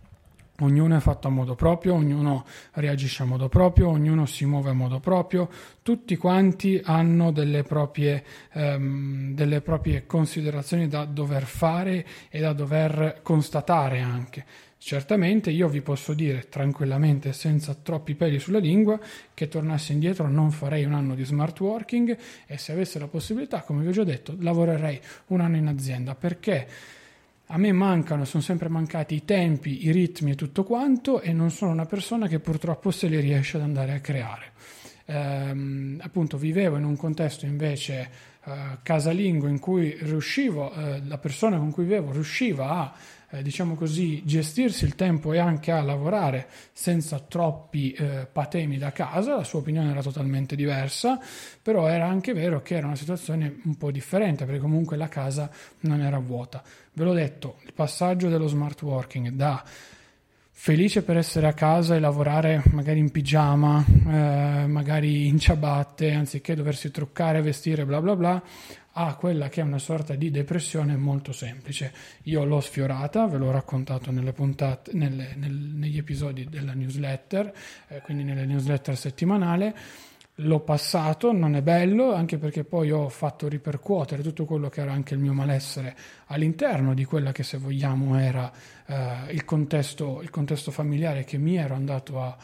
Ognuno 0.60 0.96
è 0.96 1.00
fatto 1.00 1.26
a 1.26 1.30
modo 1.32 1.56
proprio, 1.56 1.94
ognuno 1.94 2.44
reagisce 2.74 3.24
a 3.24 3.26
modo 3.26 3.48
proprio, 3.48 3.88
ognuno 3.88 4.24
si 4.24 4.44
muove 4.44 4.70
a 4.70 4.72
modo 4.72 5.00
proprio, 5.00 5.48
tutti 5.82 6.16
quanti 6.16 6.80
hanno 6.84 7.32
delle 7.32 7.64
proprie, 7.64 8.22
ehm, 8.52 9.34
delle 9.34 9.60
proprie 9.62 10.06
considerazioni 10.06 10.86
da 10.86 11.06
dover 11.06 11.42
fare 11.42 12.06
e 12.28 12.38
da 12.38 12.52
dover 12.52 13.18
constatare 13.22 14.00
anche. 14.00 14.44
Certamente 14.78 15.50
io 15.50 15.66
vi 15.66 15.80
posso 15.80 16.14
dire 16.14 16.48
tranquillamente, 16.48 17.32
senza 17.32 17.74
troppi 17.74 18.14
peli 18.14 18.38
sulla 18.38 18.58
lingua, 18.58 19.00
che 19.32 19.48
tornassi 19.48 19.92
indietro 19.92 20.28
non 20.28 20.52
farei 20.52 20.84
un 20.84 20.92
anno 20.92 21.16
di 21.16 21.24
smart 21.24 21.58
working 21.58 22.16
e 22.46 22.58
se 22.58 22.70
avessi 22.70 22.98
la 23.00 23.08
possibilità, 23.08 23.62
come 23.62 23.82
vi 23.82 23.88
ho 23.88 23.92
già 23.92 24.04
detto, 24.04 24.36
lavorerei 24.38 25.00
un 25.28 25.40
anno 25.40 25.56
in 25.56 25.66
azienda. 25.66 26.14
Perché 26.14 26.68
a 27.54 27.56
me 27.56 27.70
mancano, 27.70 28.24
sono 28.24 28.42
sempre 28.42 28.68
mancati 28.68 29.14
i 29.14 29.24
tempi, 29.24 29.86
i 29.86 29.92
ritmi 29.92 30.32
e 30.32 30.34
tutto 30.34 30.64
quanto 30.64 31.20
e 31.20 31.32
non 31.32 31.52
sono 31.52 31.70
una 31.70 31.86
persona 31.86 32.26
che 32.26 32.40
purtroppo 32.40 32.90
se 32.90 33.06
li 33.06 33.20
riesce 33.20 33.58
ad 33.58 33.62
andare 33.62 33.92
a 33.92 34.00
creare. 34.00 34.50
Ehm, 35.04 36.00
appunto 36.02 36.36
vivevo 36.36 36.78
in 36.78 36.84
un 36.84 36.96
contesto 36.96 37.46
invece 37.46 38.10
eh, 38.44 38.78
casalingo 38.82 39.46
in 39.46 39.60
cui 39.60 39.96
riuscivo, 40.00 40.72
eh, 40.72 41.02
la 41.06 41.18
persona 41.18 41.56
con 41.56 41.70
cui 41.70 41.84
vivevo 41.84 42.10
riusciva 42.10 42.80
a 42.80 42.92
eh, 43.34 43.42
diciamo 43.42 43.74
così, 43.74 44.22
gestirsi 44.24 44.84
il 44.84 44.94
tempo 44.94 45.32
e 45.32 45.38
anche 45.38 45.72
a 45.72 45.82
lavorare 45.82 46.46
senza 46.72 47.18
troppi 47.18 47.92
eh, 47.92 48.28
patemi 48.30 48.78
da 48.78 48.92
casa, 48.92 49.34
la 49.34 49.44
sua 49.44 49.58
opinione 49.58 49.90
era 49.90 50.02
totalmente 50.02 50.54
diversa, 50.54 51.18
però 51.60 51.88
era 51.88 52.06
anche 52.06 52.32
vero 52.32 52.62
che 52.62 52.76
era 52.76 52.86
una 52.86 52.96
situazione 52.96 53.60
un 53.64 53.76
po' 53.76 53.90
differente 53.90 54.44
perché 54.44 54.60
comunque 54.60 54.96
la 54.96 55.08
casa 55.08 55.50
non 55.80 56.00
era 56.00 56.18
vuota. 56.18 56.62
Ve 56.92 57.04
l'ho 57.04 57.12
detto, 57.12 57.56
il 57.64 57.72
passaggio 57.72 58.28
dello 58.28 58.46
smart 58.46 58.80
working 58.82 59.30
da 59.30 59.64
felice 60.56 61.02
per 61.02 61.16
essere 61.16 61.48
a 61.48 61.52
casa 61.52 61.94
e 61.94 61.98
lavorare 61.98 62.62
magari 62.70 63.00
in 63.00 63.10
pigiama, 63.10 63.84
eh, 63.84 64.66
magari 64.66 65.26
in 65.26 65.38
ciabatte, 65.38 66.12
anziché 66.12 66.54
doversi 66.54 66.90
truccare, 66.90 67.42
vestire, 67.42 67.84
bla 67.84 68.00
bla 68.00 68.16
bla, 68.16 68.42
a 68.92 69.14
quella 69.16 69.48
che 69.48 69.60
è 69.60 69.64
una 69.64 69.78
sorta 69.78 70.14
di 70.14 70.30
depressione 70.30 70.96
molto 70.96 71.32
semplice. 71.32 71.92
Io 72.22 72.44
l'ho 72.44 72.60
sfiorata, 72.60 73.26
ve 73.26 73.36
l'ho 73.36 73.50
raccontato 73.50 74.12
nelle 74.12 74.32
puntate, 74.32 74.92
nelle, 74.94 75.34
nel, 75.36 75.52
negli 75.52 75.98
episodi 75.98 76.48
della 76.48 76.72
newsletter, 76.72 77.52
eh, 77.88 78.00
quindi 78.02 78.22
nelle 78.22 78.46
newsletter 78.46 78.96
settimanale. 78.96 79.74
L'ho 80.38 80.60
passato, 80.60 81.30
non 81.32 81.54
è 81.54 81.62
bello, 81.62 82.12
anche 82.12 82.38
perché 82.38 82.64
poi 82.64 82.90
ho 82.90 83.08
fatto 83.08 83.46
ripercuotere 83.46 84.20
tutto 84.20 84.44
quello 84.44 84.68
che 84.68 84.80
era 84.80 84.92
anche 84.92 85.14
il 85.14 85.20
mio 85.20 85.32
malessere 85.32 85.96
all'interno 86.26 86.92
di 86.92 87.04
quella 87.04 87.30
che 87.30 87.44
se 87.44 87.56
vogliamo 87.56 88.18
era 88.18 88.50
eh, 88.86 89.32
il, 89.32 89.44
contesto, 89.44 90.20
il, 90.22 90.30
contesto, 90.30 90.72
familiare 90.72 91.22
che 91.22 91.38
mi 91.38 91.56
ero 91.56 91.74
andato 91.76 92.20
a, 92.20 92.36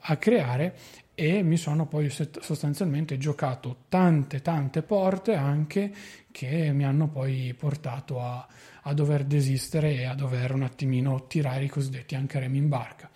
a 0.00 0.16
creare 0.16 0.74
e 1.14 1.42
mi 1.42 1.56
sono 1.56 1.86
poi 1.86 2.10
sostanzialmente 2.10 3.16
giocato 3.16 3.84
tante 3.88 4.42
tante 4.42 4.82
porte 4.82 5.34
anche 5.34 5.92
che 6.32 6.72
mi 6.72 6.84
hanno 6.84 7.08
poi 7.08 7.54
portato 7.56 8.20
a, 8.20 8.46
a 8.82 8.92
dover 8.92 9.24
desistere 9.24 9.94
e 9.94 10.04
a 10.04 10.14
dover 10.14 10.52
un 10.52 10.62
attimino 10.62 11.26
tirare 11.26 11.64
i 11.64 11.68
cosiddetti 11.68 12.16
anche 12.16 12.38
remi 12.40 12.58
in 12.58 12.68
barca. 12.68 13.08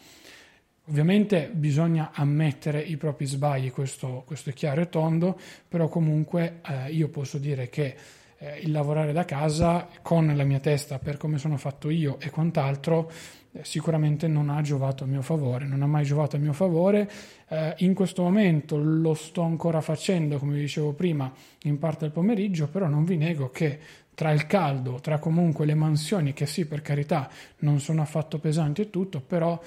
Ovviamente 0.86 1.50
bisogna 1.52 2.10
ammettere 2.12 2.80
i 2.80 2.96
propri 2.96 3.26
sbagli, 3.26 3.70
questo, 3.70 4.24
questo 4.26 4.50
è 4.50 4.52
chiaro 4.52 4.80
e 4.80 4.88
tondo, 4.88 5.38
però 5.68 5.88
comunque 5.88 6.60
eh, 6.66 6.90
io 6.90 7.08
posso 7.08 7.38
dire 7.38 7.68
che 7.68 7.94
eh, 8.38 8.58
il 8.62 8.72
lavorare 8.72 9.12
da 9.12 9.24
casa 9.24 9.88
con 10.02 10.34
la 10.34 10.44
mia 10.44 10.58
testa 10.58 10.98
per 10.98 11.16
come 11.16 11.38
sono 11.38 11.56
fatto 11.56 11.90
io 11.90 12.18
e 12.18 12.30
quant'altro 12.30 13.10
eh, 13.52 13.64
sicuramente 13.64 14.28
non 14.28 14.48
ha 14.48 14.60
giovato 14.62 15.04
a 15.04 15.06
mio 15.06 15.22
favore, 15.22 15.66
non 15.66 15.82
ha 15.82 15.86
mai 15.86 16.04
giovato 16.04 16.36
a 16.36 16.38
mio 16.38 16.52
favore. 16.52 17.10
Eh, 17.48 17.74
in 17.78 17.94
questo 17.94 18.22
momento 18.22 18.76
lo 18.76 19.14
sto 19.14 19.42
ancora 19.42 19.80
facendo, 19.80 20.38
come 20.38 20.54
vi 20.54 20.60
dicevo 20.60 20.92
prima, 20.92 21.32
in 21.64 21.78
parte 21.78 22.04
al 22.04 22.12
pomeriggio, 22.12 22.68
però 22.68 22.86
non 22.86 23.04
vi 23.04 23.16
nego 23.16 23.50
che 23.50 23.78
tra 24.14 24.32
il 24.32 24.46
caldo, 24.46 25.00
tra 25.00 25.18
comunque 25.18 25.66
le 25.66 25.74
mansioni, 25.74 26.32
che 26.32 26.46
sì, 26.46 26.66
per 26.66 26.82
carità, 26.82 27.28
non 27.58 27.80
sono 27.80 28.02
affatto 28.02 28.38
pesanti 28.38 28.82
e 28.82 28.90
tutto, 28.90 29.20
però 29.20 29.60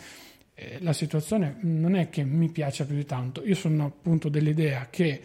eh, 0.55 0.77
la 0.81 0.93
situazione 0.93 1.57
non 1.61 1.95
è 1.95 2.09
che 2.09 2.23
mi 2.23 2.49
piaccia 2.49 2.85
più 2.85 2.95
di 2.95 3.05
tanto. 3.05 3.43
Io 3.43 3.55
sono 3.55 3.85
appunto 3.85 4.29
dell'idea 4.29 4.87
che 4.89 5.21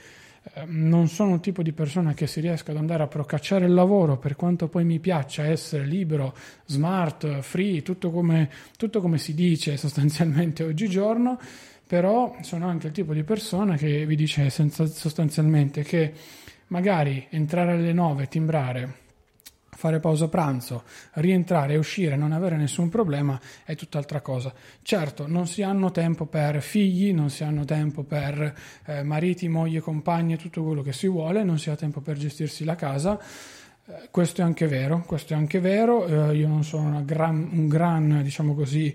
Ehm, 0.55 0.89
non 0.89 1.09
sono 1.09 1.33
un 1.33 1.41
tipo 1.41 1.63
di 1.63 1.73
persona 1.73 2.15
che 2.15 2.27
si 2.27 2.41
riesca 2.41 2.71
ad 2.71 2.79
andare 2.79 3.03
a 3.03 3.07
procacciare 3.07 3.67
il 3.67 3.75
lavoro 3.75 4.17
per 4.19 4.37
quanto 4.37 4.69
poi 4.69 4.85
mi 4.85 4.99
piaccia 4.99 5.45
essere 5.45 5.85
libero, 5.85 6.35
smart, 6.67 7.41
free, 7.41 7.83
tutto 7.83 8.11
come, 8.11 8.51
tutto 8.77 9.01
come 9.01 9.19
si 9.19 9.35
dice 9.35 9.77
sostanzialmente 9.77 10.65
oggigiorno, 10.65 11.39
però 11.87 12.37
sono 12.43 12.67
anche 12.69 12.89
il 12.89 12.93
tipo 12.93 13.13
di 13.13 13.23
persona 13.23 13.77
che 13.77 14.07
vi 14.07 14.17
dice 14.17 14.51
senza, 14.51 14.87
sostanzialmente 14.87 15.83
che 15.83 16.13
magari 16.69 17.27
entrare 17.31 17.73
alle 17.73 17.93
9, 17.93 18.29
timbrare, 18.29 19.07
fare 19.79 20.01
pausa 20.01 20.27
pranzo, 20.27 20.83
rientrare 21.13 21.75
e 21.75 21.77
uscire, 21.77 22.17
non 22.17 22.33
avere 22.33 22.57
nessun 22.57 22.89
problema 22.89 23.41
è 23.65 23.77
tutt'altra 23.77 24.21
cosa. 24.21 24.53
Certo, 24.83 25.29
non 25.29 25.47
si 25.47 25.63
hanno 25.63 25.93
tempo 25.93 26.27
per 26.27 26.61
figli, 26.61 27.15
non 27.15 27.31
si 27.31 27.45
hanno 27.45 27.65
tempo 27.65 28.03
per 28.03 28.55
eh, 28.87 29.05
mariti, 29.05 29.47
moglie, 29.47 29.79
compagni, 29.79 30.37
tutto 30.37 30.65
quello 30.65 30.83
che 30.83 30.93
si 30.93 31.07
vuole, 31.07 31.45
non 31.45 31.61
si 31.61 31.71
ha 31.71 31.77
tempo 31.77 32.01
per 32.01 32.17
gestirsi 32.17 32.65
la 32.65 32.75
casa. 32.75 33.21
Eh, 33.87 34.09
questo 34.11 34.41
è 34.41 34.45
anche 34.45 34.67
vero, 34.67 35.05
questo 35.07 35.35
è 35.35 35.37
anche 35.37 35.61
vero. 35.61 36.07
Eh, 36.07 36.35
io 36.35 36.49
non 36.49 36.65
sono 36.65 37.05
gran, 37.05 37.49
un 37.53 37.69
gran, 37.69 38.23
diciamo 38.25 38.57
così, 38.57 38.93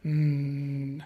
mh, 0.00 0.10
mm, 0.10 0.98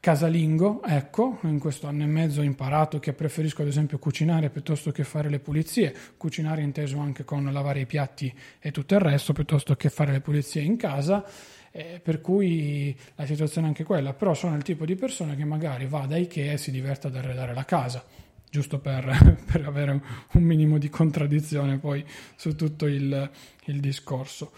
casalingo, 0.00 0.82
ecco, 0.84 1.38
in 1.42 1.58
questo 1.58 1.86
anno 1.88 2.04
e 2.04 2.06
mezzo 2.06 2.40
ho 2.40 2.44
imparato 2.44 3.00
che 3.00 3.12
preferisco 3.12 3.62
ad 3.62 3.68
esempio 3.68 3.98
cucinare 3.98 4.48
piuttosto 4.48 4.92
che 4.92 5.02
fare 5.04 5.28
le 5.28 5.40
pulizie, 5.40 5.94
cucinare 6.16 6.62
inteso 6.62 6.98
anche 6.98 7.24
con 7.24 7.44
lavare 7.52 7.80
i 7.80 7.86
piatti 7.86 8.32
e 8.60 8.70
tutto 8.70 8.94
il 8.94 9.00
resto, 9.00 9.32
piuttosto 9.32 9.74
che 9.74 9.90
fare 9.90 10.12
le 10.12 10.20
pulizie 10.20 10.62
in 10.62 10.76
casa, 10.76 11.24
eh, 11.72 12.00
per 12.02 12.20
cui 12.20 12.96
la 13.16 13.26
situazione 13.26 13.66
è 13.66 13.70
anche 13.70 13.84
quella, 13.84 14.12
però 14.12 14.34
sono 14.34 14.56
il 14.56 14.62
tipo 14.62 14.84
di 14.84 14.94
persona 14.94 15.34
che 15.34 15.44
magari 15.44 15.86
va 15.86 16.06
da 16.06 16.16
Ikea 16.16 16.52
e 16.52 16.58
si 16.58 16.70
diverte 16.70 17.08
ad 17.08 17.16
arredare 17.16 17.52
la 17.52 17.64
casa, 17.64 18.04
giusto 18.48 18.78
per, 18.78 19.36
per 19.50 19.66
avere 19.66 20.00
un 20.32 20.42
minimo 20.42 20.78
di 20.78 20.88
contraddizione 20.88 21.78
poi 21.78 22.04
su 22.36 22.54
tutto 22.54 22.86
il, 22.86 23.30
il 23.64 23.80
discorso. 23.80 24.52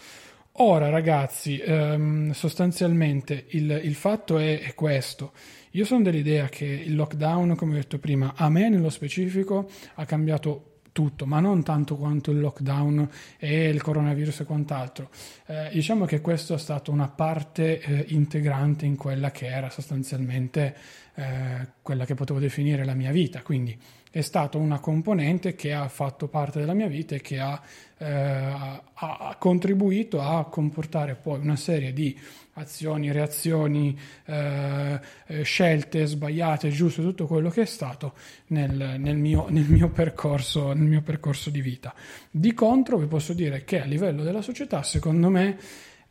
Ora 0.55 0.89
ragazzi, 0.89 1.59
ehm, 1.59 2.31
sostanzialmente 2.31 3.45
il, 3.49 3.79
il 3.83 3.95
fatto 3.95 4.37
è, 4.37 4.59
è, 4.59 4.73
questo. 4.73 5.31
Io 5.71 5.85
sono 5.85 6.03
dell'idea 6.03 6.49
che 6.49 6.65
il 6.65 6.93
lockdown, 6.95 7.55
come 7.55 7.71
ho 7.71 7.75
detto 7.75 7.99
prima, 7.99 8.33
a 8.35 8.49
me 8.49 8.67
nello 8.67 8.89
specifico 8.89 9.69
ha 9.95 10.05
cambiato 10.05 10.65
tutto, 10.91 11.25
ma 11.25 11.39
non 11.39 11.63
tanto 11.63 11.95
quanto 11.95 12.31
il 12.31 12.41
lockdown 12.41 13.09
e 13.37 13.69
il 13.69 13.81
coronavirus 13.81 14.41
e 14.41 14.43
quant'altro. 14.43 15.09
Eh, 15.45 15.69
diciamo 15.71 16.03
che 16.03 16.19
questo 16.19 16.53
è 16.55 16.57
stato 16.57 16.91
una 16.91 17.07
parte 17.07 17.79
eh, 17.79 18.05
integrante 18.09 18.85
in 18.85 18.97
quella 18.97 19.31
che 19.31 19.47
era 19.47 19.69
sostanzialmente 19.69 20.75
eh, 21.15 21.67
quella 21.81 22.03
che 22.03 22.13
potevo 22.13 22.39
definire 22.39 22.83
la 22.83 22.93
mia 22.93 23.11
vita, 23.11 23.41
quindi 23.41 23.77
è 24.11 24.19
stata 24.19 24.57
una 24.57 24.79
componente 24.79 25.55
che 25.55 25.73
ha 25.73 25.87
fatto 25.87 26.27
parte 26.27 26.59
della 26.59 26.73
mia 26.73 26.87
vita 26.87 27.15
e 27.15 27.21
che 27.21 27.39
ha, 27.39 27.61
eh, 28.01 28.81
ha 28.93 29.35
contribuito 29.37 30.21
a 30.21 30.45
comportare 30.45 31.13
poi 31.15 31.39
una 31.39 31.55
serie 31.55 31.93
di 31.93 32.17
azioni, 32.53 33.11
reazioni, 33.11 33.97
eh, 34.25 34.99
eh, 35.27 35.43
scelte 35.43 36.05
sbagliate, 36.05 36.69
giuste, 36.69 37.01
tutto 37.01 37.27
quello 37.27 37.49
che 37.49 37.61
è 37.61 37.65
stato 37.65 38.13
nel, 38.47 38.95
nel, 38.97 39.17
mio, 39.17 39.45
nel, 39.49 39.69
mio 39.69 39.89
percorso, 39.89 40.73
nel 40.73 40.87
mio 40.87 41.01
percorso 41.01 41.49
di 41.49 41.61
vita. 41.61 41.93
Di 42.29 42.53
contro 42.53 42.97
vi 42.97 43.05
posso 43.05 43.33
dire 43.33 43.63
che 43.63 43.81
a 43.81 43.85
livello 43.85 44.23
della 44.23 44.41
società, 44.41 44.81
secondo 44.83 45.29
me, 45.29 45.57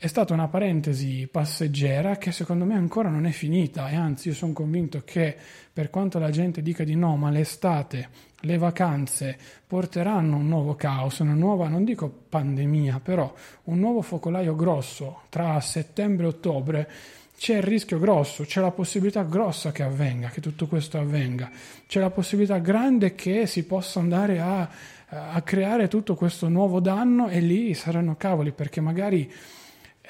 è 0.03 0.07
stata 0.07 0.33
una 0.33 0.49
parentesi 0.49 1.29
passeggera 1.31 2.17
che 2.17 2.33
secondo 2.33 2.65
me 2.65 2.75
ancora 2.75 3.11
non 3.11 3.27
è 3.27 3.33
finita 3.33 3.91
e 3.91 3.97
anzi 3.97 4.29
io 4.29 4.35
sono 4.35 4.55
convinto 4.55 5.03
che 5.05 5.37
per 5.71 5.91
quanto 5.91 6.19
la 6.19 6.31
gente 6.31 6.63
dica 6.63 6.85
di 6.85 6.95
no, 6.95 7.17
ma 7.17 7.29
l'estate, 7.29 8.09
le 8.41 8.57
vacanze 8.57 9.37
porteranno 9.67 10.37
un 10.37 10.49
nuovo 10.49 10.75
caos, 10.75 11.19
una 11.19 11.35
nuova, 11.35 11.69
non 11.69 11.85
dico 11.85 12.11
pandemia, 12.31 13.01
però 13.01 13.31
un 13.65 13.79
nuovo 13.79 14.01
focolaio 14.01 14.57
grosso 14.57 15.25
tra 15.29 15.61
settembre 15.61 16.25
e 16.25 16.29
ottobre. 16.29 16.91
C'è 17.37 17.57
il 17.57 17.63
rischio 17.63 17.99
grosso, 17.99 18.45
c'è 18.45 18.63
la 18.63 18.71
possibilità 18.71 19.23
grossa 19.25 19.71
che 19.71 19.83
avvenga, 19.83 20.29
che 20.29 20.41
tutto 20.41 20.67
questo 20.67 20.97
avvenga, 20.97 21.51
c'è 21.87 22.01
la 22.01 22.11
possibilità 22.11 22.57
grande 22.57 23.15
che 23.15 23.47
si 23.47 23.65
possa 23.65 24.01
andare 24.01 24.41
a, 24.41 24.67
a 25.09 25.43
creare 25.43 25.89
tutto 25.89 26.15
questo 26.15 26.49
nuovo 26.49 26.81
danno 26.81 27.29
e 27.29 27.41
lì 27.41 27.75
saranno 27.75 28.17
cavoli 28.17 28.53
perché 28.53 28.81
magari 28.81 29.31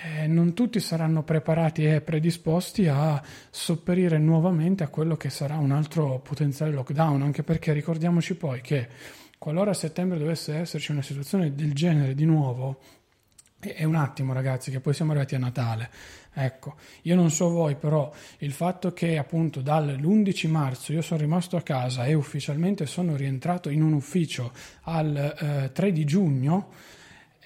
eh, 0.03 0.27
non 0.27 0.55
tutti 0.55 0.81
saranno 0.81 1.23
preparati 1.23 1.85
e 1.85 2.01
predisposti 2.01 2.89
a 2.89 3.23
sopperire 3.51 4.19
nuovamente 4.19 4.83
a 4.83 4.89
quello 4.89 5.17
che 5.17 5.31
sarà 5.31 5.57
un 5.57 5.73
altro 5.73 6.21
potenziale 6.21 6.73
lockdown, 6.73 7.23
anche 7.23 7.43
perché 7.43 7.73
ricordiamoci 7.73 8.35
poi 8.35 8.61
che 8.61 8.89
qualora 9.39 9.71
a 9.71 9.75
settembre 9.75 10.19
dovesse 10.19 10.55
esserci 10.55 10.91
una 10.93 11.03
situazione 11.03 11.55
del 11.55 11.73
genere 11.73 12.15
di 12.15 12.25
nuovo, 12.25 12.81
è 13.59 13.85
un 13.85 13.95
attimo 13.95 14.33
ragazzi 14.33 14.71
che 14.71 14.81
poi 14.81 14.95
siamo 14.95 15.11
arrivati 15.11 15.35
a 15.35 15.39
Natale. 15.39 15.91
Ecco, 16.33 16.77
io 17.03 17.15
non 17.15 17.31
so 17.31 17.51
voi, 17.51 17.75
però 17.75 18.11
il 18.39 18.53
fatto 18.53 18.93
che 18.93 19.19
appunto 19.19 19.61
dall'11 19.61 20.49
marzo 20.49 20.93
io 20.93 21.03
sono 21.03 21.21
rimasto 21.21 21.57
a 21.57 21.63
casa 21.63 22.05
e 22.07 22.15
ufficialmente 22.15 22.87
sono 22.87 23.17
rientrato 23.17 23.69
in 23.69 23.83
un 23.83 23.93
ufficio 23.93 24.53
al 24.83 25.15
eh, 25.17 25.73
3 25.73 25.93
di 25.93 26.05
giugno, 26.05 26.69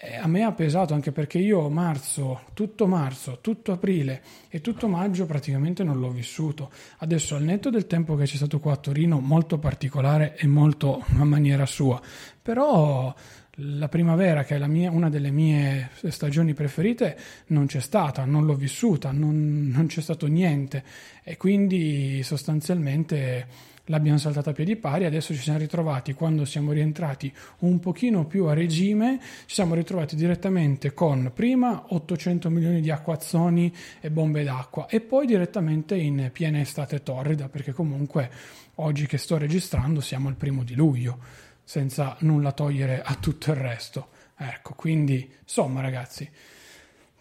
eh, 0.05 0.17
a 0.17 0.27
me 0.27 0.43
ha 0.43 0.53
pesato 0.53 0.93
anche 0.93 1.13
perché 1.13 1.39
io 1.39 1.69
marzo, 1.71 2.43
tutto 2.53 2.87
marzo, 2.87 3.39
tutto 3.41 3.73
aprile 3.73 4.23
e 4.51 4.61
tutto 4.61 4.87
maggio 4.87 5.25
praticamente 5.25 5.83
non 5.83 5.99
l'ho 5.99 6.11
vissuto. 6.11 6.71
Adesso 6.99 7.37
al 7.37 7.43
netto 7.43 7.71
del 7.71 7.87
tempo 7.87 8.15
che 8.15 8.25
c'è 8.25 8.37
stato 8.37 8.61
qua 8.61 8.73
a 8.73 8.77
Torino, 8.77 9.19
molto 9.21 9.59
particolare 9.59 10.37
e 10.37 10.47
molto 10.47 11.03
a 11.19 11.25
maniera 11.25 11.65
sua, 11.65 12.01
però 12.43 13.15
la 13.59 13.89
primavera, 13.89 14.45
che 14.45 14.57
è 14.57 14.67
mia, 14.67 14.91
una 14.91 15.09
delle 15.09 15.31
mie 15.31 15.91
stagioni 16.09 16.55
preferite, 16.55 17.17
non 17.49 17.67
c'è 17.67 17.81
stata, 17.81 18.25
non 18.25 18.45
l'ho 18.45 18.57
vissuta, 18.57 19.13
non, 19.13 19.71
non 19.73 19.87
c'è 19.87 20.01
stato 20.01 20.27
niente 20.27 20.83
e 21.23 21.37
quindi 21.37 22.23
sostanzialmente 22.25 23.73
l'abbiamo 23.87 24.19
saltata 24.19 24.51
a 24.51 24.53
piedi 24.53 24.77
pari, 24.77 25.05
adesso 25.05 25.35
ci 25.35 25.41
siamo 25.41 25.59
ritrovati 25.59 26.15
quando 26.15 26.45
siamo 26.45 26.73
rientrati 26.73 27.33
un 27.61 27.81
pochino 27.81 28.27
più 28.27 28.47
a 28.47 28.55
regime, 28.55 29.21
ci 29.47 29.55
siamo 29.55 29.75
ritrovati 29.75 30.17
direttamente 30.17 30.95
con 30.95 31.33
prima 31.35 31.87
800 31.89 32.49
milioni 32.51 32.81
di 32.81 32.91
acquazzoni 32.91 33.75
e 34.01 34.11
bombe 34.11 34.43
d'acqua 34.45 34.87
e 34.87 35.01
poi 35.01 35.27
direttamente 35.27 35.97
in 35.97 36.31
piena 36.33 36.61
estate 36.61 37.03
torrida 37.03 37.49
perché 37.49 37.73
comunque 37.73 38.31
oggi 38.77 39.07
che 39.07 39.19
sto 39.19 39.37
registrando 39.37 40.01
siamo 40.01 40.29
al 40.29 40.37
primo 40.37 40.65
di 40.65 40.75
luglio 40.75 41.19
senza 41.63 42.17
nulla 42.21 42.53
togliere 42.53 43.03
a 43.03 43.15
tutto 43.15 43.51
il 43.51 43.57
resto. 43.57 44.09
Ecco, 44.37 44.75
quindi 44.75 45.31
insomma 45.43 45.81
ragazzi, 45.81 46.29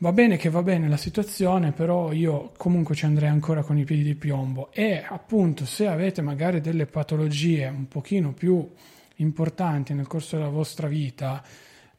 Va 0.04 0.12
bene 0.12 0.36
che 0.36 0.50
va 0.50 0.62
bene 0.64 0.90
la 0.90 0.98
situazione, 0.98 1.72
però 1.72 2.12
io 2.12 2.52
comunque 2.58 2.94
ci 2.94 3.06
andrei 3.06 3.30
ancora 3.30 3.64
con 3.64 3.78
i 3.78 3.86
piedi 3.86 4.04
di 4.04 4.16
piombo. 4.16 4.70
E 4.74 5.02
appunto 5.08 5.64
se 5.64 5.88
avete 5.88 6.22
magari 6.22 6.60
delle 6.60 6.88
patologie 6.88 7.68
un 7.68 7.88
pochino 7.88 8.34
più 8.34 8.70
importanti 9.16 9.94
nel 9.94 10.06
corso 10.06 10.36
della 10.36 10.50
vostra 10.50 10.90
vita, 10.90 11.42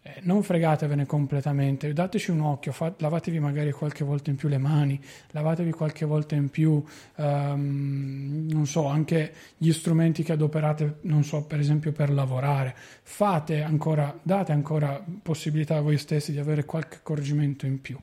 eh, 0.06 0.20
non 0.24 0.42
fregatevene 0.42 1.06
completamente, 1.06 1.90
dateci 1.94 2.30
un 2.30 2.40
occhio, 2.40 2.72
fa, 2.72 2.92
lavatevi 2.98 3.38
magari 3.38 3.72
qualche 3.72 4.04
volta 4.04 4.28
in 4.28 4.36
più 4.36 4.50
le 4.50 4.58
mani, 4.58 5.00
lavatevi 5.30 5.70
qualche 5.70 6.04
volta 6.04 6.34
in 6.34 6.50
più, 6.50 6.84
um, 7.14 8.46
non 8.46 8.66
so, 8.66 8.84
anche 8.84 9.32
gli 9.56 9.72
strumenti 9.72 10.22
che 10.22 10.32
adoperate, 10.32 10.98
non 11.04 11.24
so, 11.24 11.44
per 11.44 11.58
esempio 11.58 11.92
per 11.92 12.10
lavorare. 12.10 12.74
Fate 13.02 13.62
ancora, 13.62 14.14
date 14.22 14.52
ancora 14.52 15.02
possibilità 15.22 15.78
a 15.78 15.80
voi 15.80 15.96
stessi 15.96 16.32
di 16.32 16.38
avere 16.38 16.66
qualche 16.66 16.96
accorgimento 16.96 17.64
in 17.64 17.80
più. 17.80 17.98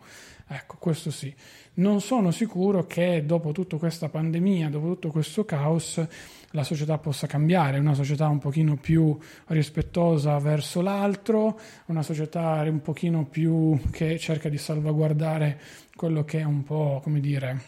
Ecco, 0.54 0.76
questo 0.80 1.12
sì. 1.12 1.34
Non 1.76 2.02
sono 2.02 2.32
sicuro 2.32 2.86
che 2.86 3.24
dopo 3.26 3.54
tutta 3.54 3.78
questa 3.78 4.10
pandemia, 4.10 4.70
dopo 4.70 4.88
tutto 4.88 5.10
questo 5.10 5.46
caos, 5.46 6.06
la 6.50 6.66
società 6.66 6.98
possa 6.98 7.26
cambiare, 7.26 7.80
una 7.80 7.94
società 7.94 8.28
un 8.28 8.40
pochino 8.40 8.76
più 8.76 9.18
rispettosa 9.48 10.38
verso 10.40 10.82
l'altro, 10.82 11.58
una 11.86 12.04
società 12.04 12.64
un 12.68 12.82
pochino 12.82 13.26
più 13.28 13.80
che 13.92 14.20
cerca 14.20 14.50
di 14.50 14.58
salvaguardare 14.58 15.58
quello 15.96 16.26
che 16.26 16.40
è 16.40 16.44
un 16.44 16.64
po', 16.64 17.00
come 17.02 17.22
dire, 17.22 17.62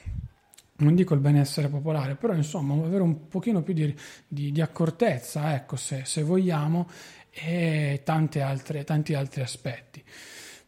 non 0.80 0.94
dico 0.94 1.14
il 1.14 1.22
benessere 1.22 1.70
popolare, 1.70 2.16
però 2.16 2.34
insomma 2.34 2.74
avere 2.74 3.04
un 3.04 3.30
pochino 3.30 3.62
più 3.62 3.74
di, 3.74 3.96
di, 4.28 4.52
di 4.52 4.60
accortezza, 4.60 5.56
ecco, 5.56 5.78
se, 5.78 6.02
se 6.04 6.22
vogliamo, 6.22 6.90
e 7.32 8.02
altre, 8.06 8.84
tanti 8.84 9.14
altri 9.14 9.42
aspetti. 9.42 10.04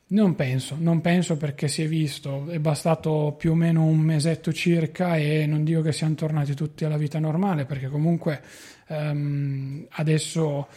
Non 0.07 0.35
penso, 0.35 0.75
non 0.77 1.01
penso 1.01 1.35
perché 1.35 1.67
si 1.67 1.81
è 1.81 1.87
visto, 1.87 2.47
è 2.49 2.59
bastato 2.59 3.33
più 3.35 3.51
o 3.51 3.55
meno 3.55 3.85
un 3.85 3.97
mesetto 3.97 4.53
circa 4.53 5.17
e 5.17 5.47
non 5.47 5.63
dico 5.63 5.81
che 5.81 5.91
siamo 5.91 6.13
tornati 6.13 6.53
tutti 6.53 6.85
alla 6.85 6.97
vita 6.97 7.17
normale 7.17 7.65
perché 7.65 7.87
comunque 7.87 8.39
um, 8.89 9.83
adesso 9.89 10.67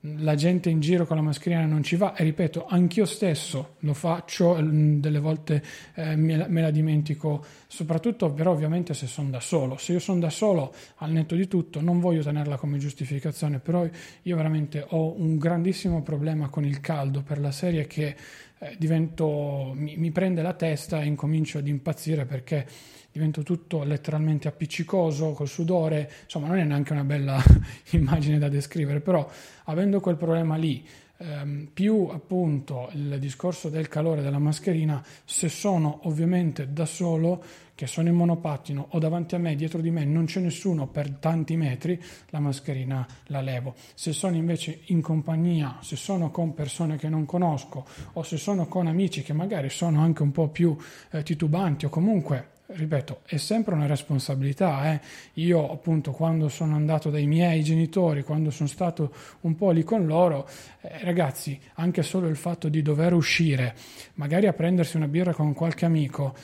la 0.00 0.34
gente 0.34 0.70
in 0.70 0.80
giro 0.80 1.04
con 1.04 1.16
la 1.16 1.22
mascherina 1.22 1.66
non 1.66 1.82
ci 1.82 1.96
va. 1.96 2.14
E 2.14 2.24
ripeto, 2.24 2.64
anch'io 2.66 3.04
stesso 3.04 3.74
lo 3.80 3.92
faccio, 3.92 4.58
delle 4.62 5.18
volte 5.18 5.62
eh, 5.94 6.16
me, 6.16 6.46
me, 6.48 6.62
la, 6.62 6.70
dimentico, 6.70 7.44
soprattutto 7.66 8.32
però 8.32 8.52
ovviamente 8.52 8.94
se 8.94 9.06
sono 9.06 9.28
da 9.28 9.40
solo, 9.40 9.76
se 9.76 9.92
io 9.92 9.98
sono 9.98 10.20
da 10.20 10.30
solo 10.30 10.74
al 10.96 11.10
netto 11.10 11.34
di 11.34 11.46
tutto 11.46 11.82
non 11.82 12.00
voglio 12.00 12.22
tenerla 12.22 12.56
come 12.56 12.78
giustificazione, 12.78 13.58
però 13.58 13.86
io 14.22 14.36
veramente 14.36 14.84
ho 14.88 15.20
un 15.20 15.36
grandissimo 15.36 16.02
problema 16.02 16.48
con 16.48 16.64
il 16.64 16.80
caldo 16.80 17.20
per 17.20 17.38
la 17.38 17.52
serie 17.52 17.86
che 17.86 18.16
eh, 18.62 18.76
divento, 18.78 19.72
mi, 19.74 19.96
mi, 19.96 20.10
prende 20.10 20.42
la 20.42 20.52
testa 20.52 21.00
e 21.00 21.06
incomincio 21.06 21.56
ad 21.58 21.66
impazzire 21.66 22.26
perché 22.26 22.66
divento 23.10 23.42
tutto 23.42 23.82
letteralmente 23.84 24.48
appiccicoso 24.48 25.32
col 25.32 25.48
sudore, 25.48 26.10
insomma 26.24 26.48
non 26.48 26.58
è 26.58 26.64
neanche 26.64 26.92
una 26.92 27.04
bella 27.04 27.42
immagine 27.92 28.38
da 28.38 28.50
descrivere, 28.50 29.00
però 29.00 29.26
avendo 29.64 30.00
quel 30.00 30.16
problema 30.16 30.56
lì, 30.56 30.86
ehm, 31.20 31.68
più 31.72 32.08
appunto 32.10 32.88
il 32.92 33.18
discorso 33.18 33.68
del 33.68 33.88
calore 33.88 34.22
della 34.22 34.38
mascherina, 34.38 35.04
se 35.24 35.48
sono 35.48 36.00
ovviamente 36.04 36.72
da 36.72 36.86
solo, 36.86 37.42
che 37.74 37.86
sono 37.86 38.08
in 38.08 38.14
monopattino 38.14 38.88
o 38.90 38.98
davanti 38.98 39.34
a 39.34 39.38
me, 39.38 39.54
dietro 39.54 39.80
di 39.80 39.90
me 39.90 40.04
non 40.04 40.26
c'è 40.26 40.40
nessuno 40.40 40.86
per 40.86 41.12
tanti 41.12 41.56
metri, 41.56 41.98
la 42.28 42.38
mascherina 42.38 43.06
la 43.28 43.40
levo. 43.40 43.74
Se 43.94 44.12
sono 44.12 44.36
invece 44.36 44.80
in 44.86 45.00
compagnia, 45.00 45.78
se 45.80 45.96
sono 45.96 46.30
con 46.30 46.52
persone 46.52 46.96
che 46.96 47.08
non 47.08 47.24
conosco 47.24 47.86
o 48.12 48.22
se 48.22 48.36
sono 48.36 48.66
con 48.66 48.86
amici 48.86 49.22
che 49.22 49.32
magari 49.32 49.70
sono 49.70 50.02
anche 50.02 50.22
un 50.22 50.30
po' 50.30 50.48
più 50.48 50.76
eh, 51.10 51.22
titubanti 51.22 51.86
o 51.86 51.88
comunque 51.88 52.58
ripeto, 52.72 53.20
è 53.24 53.36
sempre 53.36 53.74
una 53.74 53.86
responsabilità. 53.86 54.92
Eh? 54.92 55.00
Io 55.34 55.70
appunto 55.70 56.12
quando 56.12 56.48
sono 56.48 56.74
andato 56.74 57.10
dai 57.10 57.26
miei 57.26 57.62
genitori, 57.62 58.22
quando 58.22 58.50
sono 58.50 58.68
stato 58.68 59.12
un 59.40 59.54
po' 59.54 59.70
lì 59.70 59.82
con 59.82 60.06
loro, 60.06 60.48
eh, 60.80 61.04
ragazzi, 61.04 61.58
anche 61.74 62.02
solo 62.02 62.28
il 62.28 62.36
fatto 62.36 62.68
di 62.68 62.82
dover 62.82 63.12
uscire, 63.12 63.74
magari 64.14 64.46
a 64.46 64.52
prendersi 64.52 64.96
una 64.96 65.08
birra 65.08 65.32
con 65.32 65.52
qualche 65.52 65.84
amico, 65.84 66.34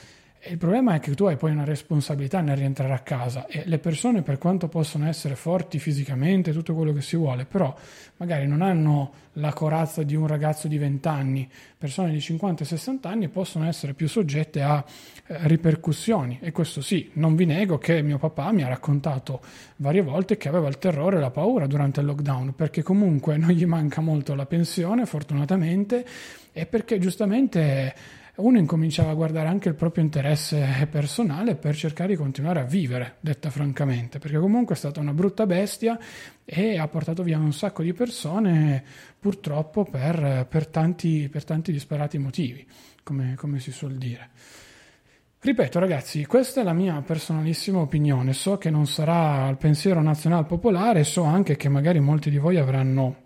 il 0.49 0.59
problema 0.59 0.95
è 0.95 1.01
che 1.01 1.15
tu 1.15 1.25
hai 1.25 1.37
poi 1.37 1.51
una 1.51 1.65
responsabilità 1.65 2.41
nel 2.41 2.57
rientrare 2.57 2.93
a 2.93 3.01
casa 3.01 3.47
e 3.47 3.63
le 3.67 3.79
persone 3.79 4.23
per 4.23 4.39
quanto 4.39 4.69
possono 4.69 5.09
essere 5.09 5.35
forti 5.35 5.79
fisicamente, 5.79 6.53
tutto 6.53 6.75
quello 6.75 6.93
che 6.93 7.01
si 7.01 7.17
vuole, 7.17 7.45
però 7.45 7.75
magari 8.19 8.47
non 8.47 8.63
hanno 8.63 9.13
la 9.35 9.53
corazza 9.53 10.03
di 10.03 10.15
un 10.15 10.27
ragazzo 10.27 10.69
di 10.69 10.79
20 10.79 11.09
anni, 11.09 11.49
persone 11.77 12.11
di 12.11 12.21
50 12.21 12.63
e 12.63 12.67
60 12.67 13.09
anni 13.09 13.29
possono 13.29 13.67
essere 13.67 13.93
più 13.93 14.09
soggette 14.09 14.63
a 14.63 14.83
eh, 15.27 15.37
ripercussioni. 15.43 16.39
E 16.41 16.53
questo 16.53 16.81
sì, 16.81 17.11
non 17.15 17.35
vi 17.35 17.45
nego 17.45 17.79
che 17.79 18.01
mio 18.03 18.19
papà 18.19 18.53
mi 18.53 18.63
ha 18.63 18.69
raccontato 18.69 19.41
varie 19.77 20.03
volte 20.03 20.37
che 20.37 20.49
aveva 20.49 20.69
il 20.69 20.79
terrore 20.79 21.17
e 21.17 21.21
la 21.21 21.31
paura 21.31 21.67
durante 21.67 22.01
il 22.01 22.07
lockdown 22.07 22.55
perché 22.55 22.83
comunque 22.83 23.37
non 23.37 23.51
gli 23.51 23.67
manca 23.67 24.01
molto 24.01 24.35
la 24.35 24.47
pensione 24.47 25.05
fortunatamente 25.07 26.05
e 26.53 26.65
perché 26.65 26.99
giustamente 26.99 27.95
uno 28.37 28.59
incominciava 28.59 29.11
a 29.11 29.15
guardare 29.15 29.49
anche 29.49 29.69
il 29.69 29.75
proprio 29.75 30.05
interesse 30.05 30.87
personale 30.91 31.57
per 31.57 31.75
cercare 31.75 32.11
di 32.11 32.17
continuare 32.17 32.61
a 32.61 32.65
vivere, 32.65 33.17
detta 33.21 33.51
francamente, 33.51 34.19
perché 34.19 34.39
comunque 34.39 34.75
è 34.75 34.79
stata 34.79 35.01
una 35.01 35.15
brutta 35.15 35.47
bestia 35.47 35.99
e 36.45 36.79
ha 36.79 36.87
portato 36.89 37.23
via 37.23 37.39
un 37.39 37.53
sacco 37.53 37.83
di 37.83 37.93
persone 37.93 38.85
purtroppo 39.19 39.85
per, 39.85 40.47
per, 40.49 40.67
tanti, 40.67 41.29
per 41.31 41.45
tanti, 41.45 41.73
disparati 41.73 42.19
motivi, 42.19 42.67
come, 43.03 43.35
come 43.37 43.59
si 43.59 43.71
suol 43.71 43.95
dire. 43.95 44.31
Ripeto 45.39 45.79
ragazzi, 45.79 46.27
questa 46.27 46.61
è 46.61 46.65
la 46.65 46.73
mia 46.73 47.01
personalissima 47.03 47.79
opinione, 47.79 48.33
so 48.33 48.59
che 48.59 48.69
non 48.69 48.87
sarà 48.87 49.49
il 49.49 49.57
pensiero 49.57 50.03
nazionale 50.03 50.45
popolare, 50.45 51.05
so 51.05 51.23
anche 51.23 51.57
che 51.57 51.69
magari 51.69 52.01
molti 52.01 52.31
di 52.31 52.39
voi 52.39 52.57
avranno 52.57 53.26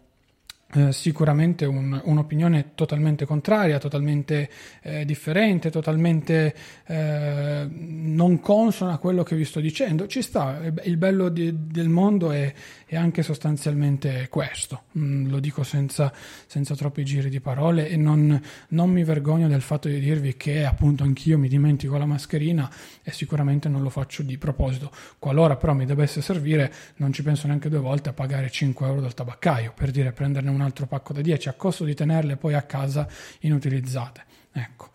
eh, 0.73 0.93
sicuramente 0.93 1.65
un, 1.65 2.01
un'opinione 2.05 2.73
totalmente 2.75 3.25
contraria, 3.25 3.79
totalmente 3.79 4.49
eh, 4.83 5.05
differente, 5.05 5.69
totalmente 5.69 6.55
eh, 6.87 7.67
non 7.69 8.39
consona 8.41 8.93
a 8.93 8.99
quello 8.99 9.25
che 9.25 9.35
vi 9.35 9.45
sto 9.45 9.59
dicendo. 9.59 10.07
Ci 10.07 10.23
sta, 10.23 10.61
il 10.85 10.97
bello 10.97 11.29
di, 11.29 11.53
del 11.67 11.89
mondo 11.89 12.31
è, 12.31 12.53
è, 12.91 12.97
anche 12.97 13.23
sostanzialmente 13.23 14.27
questo, 14.29 14.85
mm, 14.99 15.29
lo 15.29 15.39
dico 15.39 15.63
senza, 15.63 16.13
senza, 16.47 16.75
troppi 16.75 17.05
giri 17.05 17.31
di 17.31 17.41
parole 17.41 17.89
e 17.89 17.97
non, 17.97 18.41
non, 18.69 18.91
mi 18.91 19.05
vergogno 19.05 19.47
del 19.47 19.63
fatto 19.63 19.89
di 19.89 20.01
dirvi 20.01 20.37
che 20.37 20.65
appunto 20.65 21.05
anch'io 21.05 21.39
mi 21.39 21.49
dimentico 21.49 21.97
la 21.97 22.07
mascherina 22.07 22.69
e 23.03 23.13
sicuramente 23.13 23.69
non 23.69 23.83
lo 23.83 23.91
faccio 23.91 24.23
di 24.23 24.37
proposito. 24.39 24.91
Qualora 25.19 25.57
però 25.57 25.73
mi 25.73 25.87
dovesse 25.87 26.21
servire 26.21 26.73
non 26.97 27.13
ci 27.13 27.23
penso 27.23 27.47
neanche 27.47 27.69
due 27.69 27.79
volte 27.79 28.09
a 28.09 28.13
pagare 28.13 28.51
5 28.51 28.87
euro 28.87 29.01
dal 29.01 29.15
tabaccaio 29.15 29.73
per 29.75 29.91
dire 29.93 30.13
prenderne 30.13 30.51
un 30.51 30.61
altro 30.61 30.87
pacco 30.87 31.13
da 31.13 31.21
10 31.21 31.49
a 31.49 31.53
costo 31.53 31.85
di 31.85 31.95
tenerle 31.95 32.37
poi 32.37 32.55
a 32.55 32.63
casa 32.63 33.07
inutilizzate. 33.41 34.25
Ecco. 34.53 34.91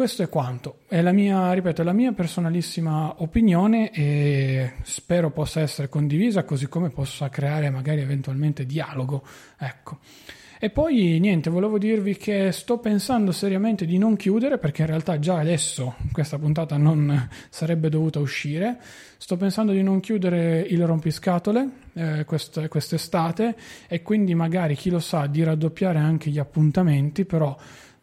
Questo 0.00 0.22
è 0.22 0.30
quanto. 0.30 0.78
È 0.88 1.02
la 1.02 1.12
mia, 1.12 1.52
ripeto, 1.52 1.82
è 1.82 1.84
la 1.84 1.92
mia 1.92 2.12
personalissima 2.12 3.16
opinione 3.18 3.90
e 3.90 4.72
spero 4.80 5.30
possa 5.30 5.60
essere 5.60 5.90
condivisa 5.90 6.42
così 6.42 6.68
come 6.68 6.88
possa 6.88 7.28
creare 7.28 7.68
magari 7.68 8.00
eventualmente 8.00 8.64
dialogo. 8.64 9.22
Ecco. 9.58 9.98
E 10.58 10.70
poi 10.70 11.18
niente, 11.20 11.50
volevo 11.50 11.76
dirvi 11.76 12.16
che 12.16 12.50
sto 12.50 12.78
pensando 12.78 13.30
seriamente 13.30 13.84
di 13.84 13.98
non 13.98 14.16
chiudere 14.16 14.56
perché 14.56 14.80
in 14.80 14.88
realtà 14.88 15.18
già 15.18 15.38
adesso 15.38 15.96
questa 16.12 16.38
puntata 16.38 16.78
non 16.78 17.28
sarebbe 17.50 17.90
dovuta 17.90 18.20
uscire. 18.20 18.78
Sto 19.18 19.36
pensando 19.36 19.72
di 19.72 19.82
non 19.82 20.00
chiudere 20.00 20.60
il 20.60 20.82
rompiscatole 20.86 21.68
eh, 21.92 22.24
quest- 22.24 22.68
quest'estate 22.68 23.54
e 23.86 24.00
quindi 24.00 24.34
magari 24.34 24.76
chi 24.76 24.88
lo 24.88 24.98
sa 24.98 25.26
di 25.26 25.42
raddoppiare 25.42 25.98
anche 25.98 26.30
gli 26.30 26.38
appuntamenti, 26.38 27.26
però 27.26 27.54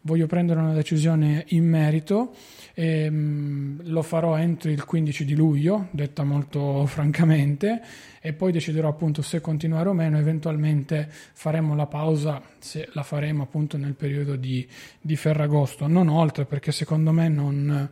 voglio 0.02 0.26
prendere 0.26 0.60
una 0.60 0.72
decisione 0.72 1.44
in 1.48 1.68
merito 1.68 2.34
e 2.74 3.10
mh, 3.10 3.90
lo 3.90 4.02
farò 4.02 4.38
entro 4.38 4.70
il 4.70 4.84
15 4.84 5.24
di 5.24 5.34
luglio, 5.34 5.88
detta 5.90 6.24
molto 6.24 6.86
francamente, 6.90 7.82
e 8.20 8.32
poi 8.32 8.52
deciderò 8.52 8.88
appunto 8.88 9.22
se 9.22 9.40
continuare 9.40 9.88
o 9.88 9.92
meno, 9.92 10.18
eventualmente 10.18 11.08
faremo 11.10 11.74
la 11.74 11.86
pausa, 11.86 12.40
se 12.58 12.88
la 12.92 13.02
faremo 13.02 13.42
appunto 13.42 13.76
nel 13.76 13.94
periodo 13.94 14.36
di, 14.36 14.66
di 15.00 15.16
Ferragosto, 15.16 15.86
non 15.86 16.08
oltre 16.08 16.44
perché 16.44 16.72
secondo 16.72 17.12
me 17.12 17.28
non... 17.28 17.90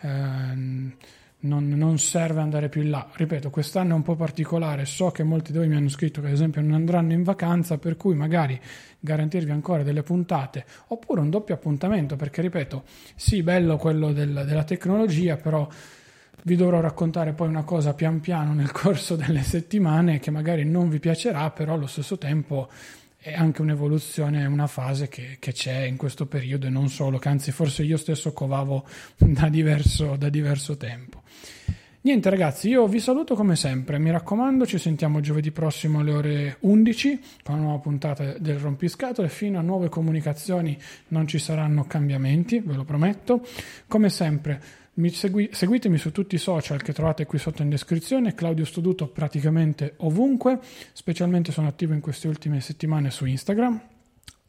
Eh, 0.00 1.12
non, 1.44 1.68
non, 1.68 1.98
serve 1.98 2.40
andare 2.40 2.68
più 2.68 2.82
in 2.82 2.90
là. 2.90 3.08
Ripeto, 3.12 3.50
quest'anno 3.50 3.92
è 3.92 3.94
un 3.94 4.02
po' 4.02 4.16
particolare, 4.16 4.84
so 4.84 5.10
che 5.10 5.22
molti 5.22 5.52
di 5.52 5.58
voi 5.58 5.68
mi 5.68 5.76
hanno 5.76 5.88
scritto 5.88 6.20
che 6.20 6.26
ad 6.26 6.32
esempio 6.32 6.60
non 6.60 6.72
andranno 6.72 7.12
in 7.12 7.22
vacanza, 7.22 7.78
per 7.78 7.96
cui 7.96 8.14
magari 8.14 8.60
garantirvi 9.00 9.50
ancora 9.50 9.82
delle 9.82 10.02
puntate 10.02 10.64
oppure 10.88 11.20
un 11.20 11.30
doppio 11.30 11.54
appuntamento, 11.54 12.16
perché 12.16 12.42
ripeto, 12.42 12.84
sì, 13.14 13.42
bello 13.42 13.76
quello 13.76 14.12
del, 14.12 14.44
della 14.46 14.64
tecnologia, 14.64 15.36
però 15.36 15.68
vi 16.42 16.56
dovrò 16.56 16.80
raccontare 16.80 17.32
poi 17.32 17.48
una 17.48 17.64
cosa 17.64 17.94
pian 17.94 18.20
piano 18.20 18.52
nel 18.52 18.72
corso 18.72 19.16
delle 19.16 19.42
settimane 19.42 20.18
che 20.18 20.30
magari 20.30 20.64
non 20.64 20.88
vi 20.88 20.98
piacerà, 20.98 21.50
però 21.50 21.74
allo 21.74 21.86
stesso 21.86 22.18
tempo 22.18 22.68
è 23.24 23.32
anche 23.32 23.62
un'evoluzione, 23.62 24.44
una 24.44 24.66
fase 24.66 25.08
che, 25.08 25.38
che, 25.38 25.52
c'è 25.52 25.84
in 25.84 25.96
questo 25.96 26.26
periodo 26.26 26.66
e 26.66 26.68
non 26.68 26.90
solo, 26.90 27.16
che 27.18 27.30
anzi 27.30 27.52
forse 27.52 27.82
io 27.82 27.96
stesso 27.96 28.34
covavo 28.34 28.84
da 29.16 29.48
diverso, 29.48 30.16
da 30.16 30.28
diverso 30.28 30.76
tempo. 30.76 31.22
Niente 32.02 32.28
ragazzi, 32.28 32.68
io 32.68 32.86
vi 32.86 33.00
saluto 33.00 33.34
come 33.34 33.56
sempre, 33.56 33.98
mi 33.98 34.10
raccomando 34.10 34.66
ci 34.66 34.76
sentiamo 34.76 35.20
giovedì 35.20 35.52
prossimo 35.52 36.00
alle 36.00 36.12
ore 36.12 36.56
11 36.60 37.20
con 37.42 37.54
una 37.54 37.64
nuova 37.64 37.78
puntata 37.78 38.36
del 38.36 38.58
Rompiscatole, 38.58 39.30
fino 39.30 39.58
a 39.58 39.62
nuove 39.62 39.88
comunicazioni 39.88 40.78
non 41.08 41.26
ci 41.26 41.38
saranno 41.38 41.84
cambiamenti, 41.84 42.58
ve 42.58 42.74
lo 42.74 42.84
prometto. 42.84 43.40
Come 43.88 44.10
sempre 44.10 44.60
Segui, 45.10 45.48
seguitemi 45.52 45.98
su 45.98 46.12
tutti 46.12 46.36
i 46.36 46.38
social 46.38 46.80
che 46.80 46.92
trovate 46.92 47.26
qui 47.26 47.38
sotto 47.38 47.62
in 47.62 47.68
descrizione, 47.68 48.34
Claudio 48.34 48.64
Studuto 48.64 49.08
praticamente 49.08 49.94
ovunque, 49.98 50.60
specialmente 50.92 51.50
sono 51.50 51.66
attivo 51.66 51.94
in 51.94 52.00
queste 52.00 52.28
ultime 52.28 52.60
settimane 52.60 53.10
su 53.10 53.24
Instagram 53.24 53.93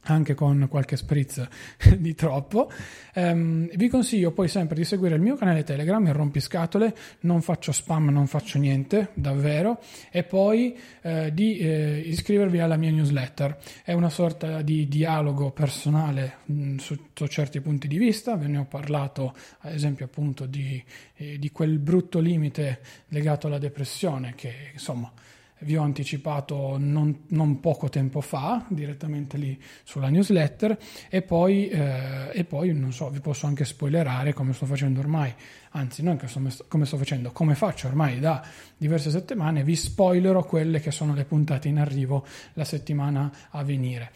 anche 0.05 0.33
con 0.33 0.67
qualche 0.69 0.97
spritz 0.97 1.47
di 1.97 2.13
troppo. 2.15 2.71
Um, 3.15 3.69
vi 3.75 3.87
consiglio 3.87 4.31
poi 4.31 4.47
sempre 4.47 4.75
di 4.75 4.83
seguire 4.83 5.15
il 5.15 5.21
mio 5.21 5.35
canale 5.35 5.63
Telegram, 5.63 6.05
il 6.05 6.13
Rompiscatole, 6.13 6.93
non 7.21 7.41
faccio 7.41 7.71
spam, 7.71 8.09
non 8.09 8.27
faccio 8.27 8.59
niente, 8.59 9.11
davvero, 9.13 9.79
e 10.11 10.23
poi 10.23 10.77
eh, 11.01 11.33
di 11.33 11.57
eh, 11.57 11.99
iscrivervi 12.05 12.59
alla 12.59 12.75
mia 12.75 12.91
newsletter. 12.91 13.57
È 13.83 13.93
una 13.93 14.09
sorta 14.09 14.61
di 14.61 14.87
dialogo 14.87 15.51
personale 15.51 16.37
mh, 16.45 16.53
mm, 16.53 16.77
sotto 16.77 17.27
certi 17.27 17.61
punti 17.61 17.87
di 17.87 17.97
vista, 17.97 18.35
ve 18.35 18.47
ne 18.47 18.57
ho 18.57 18.65
parlato 18.65 19.33
ad 19.59 19.73
esempio 19.73 20.05
appunto 20.05 20.45
di, 20.45 20.83
eh, 21.15 21.39
di 21.39 21.51
quel 21.51 21.79
brutto 21.79 22.19
limite 22.19 22.79
legato 23.09 23.47
alla 23.47 23.59
depressione 23.59 24.33
che 24.35 24.53
insomma 24.73 25.11
vi 25.59 25.77
ho 25.77 25.81
anticipato 25.81 26.77
non, 26.77 27.23
non, 27.29 27.59
poco 27.59 27.89
tempo 27.89 28.21
fa, 28.21 28.65
direttamente 28.67 29.37
lì 29.37 29.59
sulla 29.83 30.09
newsletter, 30.09 30.77
e 31.09 31.21
poi, 31.21 31.67
eh, 31.69 32.29
e 32.33 32.43
poi, 32.43 32.73
non 32.73 32.91
so, 32.91 33.09
vi 33.09 33.19
posso 33.19 33.47
anche 33.47 33.65
spoilerare 33.65 34.33
come 34.33 34.53
sto 34.53 34.65
facendo 34.65 34.99
ormai, 34.99 35.33
anzi 35.71 36.03
non 36.03 36.19
come 36.67 36.85
sto 36.85 36.97
facendo, 36.97 37.31
come 37.31 37.55
faccio 37.55 37.87
ormai 37.87 38.19
da 38.19 38.45
diverse 38.77 39.09
settimane, 39.09 39.63
vi 39.63 39.75
spoilerò 39.75 40.43
quelle 40.43 40.79
che 40.79 40.91
sono 40.91 41.13
le 41.13 41.25
puntate 41.25 41.67
in 41.67 41.79
arrivo 41.79 42.25
la 42.53 42.65
settimana 42.65 43.31
a 43.49 43.63
venire. 43.63 44.11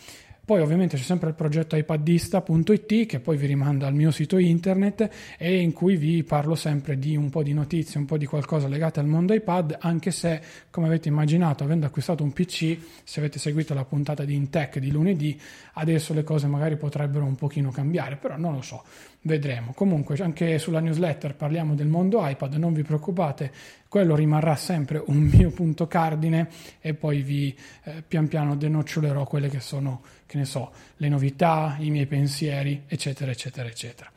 Poi 0.50 0.62
ovviamente 0.62 0.98
c'è 0.98 1.04
sempre 1.04 1.30
il 1.30 1.36
progetto 1.36 1.76
ipaddista.it 1.76 3.06
che 3.06 3.20
poi 3.20 3.38
vi 3.38 3.46
rimanda 3.46 3.86
al 3.86 3.94
mio 3.94 4.10
sito 4.10 4.40
internet 4.40 5.08
e 5.38 5.60
in 5.60 5.74
cui 5.74 5.96
vi 5.96 6.24
parlo 6.24 6.56
sempre 6.56 6.98
di 6.98 7.16
un 7.16 7.30
po' 7.30 7.44
di 7.44 7.54
notizie, 7.54 8.00
un 8.00 8.08
po' 8.08 8.18
di 8.18 8.26
qualcosa 8.26 8.68
legate 8.68 9.00
al 9.00 9.06
mondo 9.06 9.36
iPad, 9.36 9.78
anche 9.80 10.10
se 10.10 10.42
come 10.72 10.88
avete 10.88 11.08
immaginato 11.08 11.64
avendo 11.64 11.86
acquistato 11.86 12.24
un 12.24 12.34
PC, 12.34 12.80
se 13.04 13.20
avete 13.20 13.38
seguito 13.38 13.76
la 13.76 13.86
puntata 13.86 14.26
di 14.26 14.34
Intech 14.34 14.80
di 14.80 14.90
lunedì, 14.90 15.40
adesso 15.74 16.16
le 16.16 16.24
cose 16.24 16.48
magari 16.48 16.78
potrebbero 16.78 17.26
un 17.26 17.36
pochino 17.36 17.70
cambiare, 17.70 18.16
però 18.16 18.36
non 18.36 18.54
lo 18.54 18.64
so 18.64 18.84
vedremo. 19.22 19.74
Comunque 19.74 20.16
anche 20.18 20.58
sulla 20.60 20.80
newsletter 20.80 21.36
parliamo 21.36 21.76
del 21.76 21.88
mondo 21.88 22.26
iPad, 22.26 22.54
non 22.56 22.74
vi 22.74 22.84
preoccupate, 22.84 23.52
quello 23.88 24.16
rimarrà 24.16 24.56
sempre 24.56 25.02
un 25.06 25.18
mio 25.32 25.52
punto 25.52 25.88
cardine 25.88 26.50
e 26.80 26.94
poi 26.94 27.22
vi 27.22 27.56
eh, 27.84 28.04
pian 28.08 28.28
piano 28.28 28.56
denocciolerò 28.56 29.26
quelle 29.26 29.50
che 29.50 29.60
sono, 29.60 30.02
che 30.26 30.38
ne 30.38 30.46
so, 30.46 30.72
le 30.98 31.10
novità, 31.10 31.76
i 31.80 31.90
miei 31.90 32.06
pensieri, 32.06 32.84
eccetera, 32.88 33.32
eccetera, 33.32 33.68
eccetera. 33.68 34.12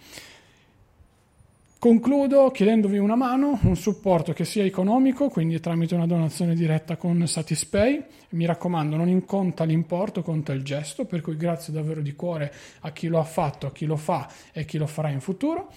Concludo 1.82 2.52
chiedendovi 2.52 2.98
una 2.98 3.16
mano, 3.16 3.58
un 3.64 3.74
supporto 3.74 4.32
che 4.32 4.44
sia 4.44 4.62
economico, 4.62 5.28
quindi 5.28 5.58
tramite 5.58 5.96
una 5.96 6.06
donazione 6.06 6.54
diretta 6.54 6.94
con 6.94 7.26
Satispay. 7.26 8.00
Mi 8.28 8.46
raccomando, 8.46 8.94
non 8.94 9.24
conta 9.24 9.64
l'importo, 9.64 10.22
conta 10.22 10.52
il 10.52 10.62
gesto, 10.62 11.06
per 11.06 11.20
cui 11.20 11.36
grazie 11.36 11.72
davvero 11.72 12.00
di 12.00 12.14
cuore 12.14 12.54
a 12.82 12.92
chi 12.92 13.08
lo 13.08 13.18
ha 13.18 13.24
fatto, 13.24 13.66
a 13.66 13.72
chi 13.72 13.86
lo 13.86 13.96
fa 13.96 14.30
e 14.52 14.64
chi 14.64 14.78
lo 14.78 14.86
farà 14.86 15.08
in 15.08 15.20
futuro 15.20 15.72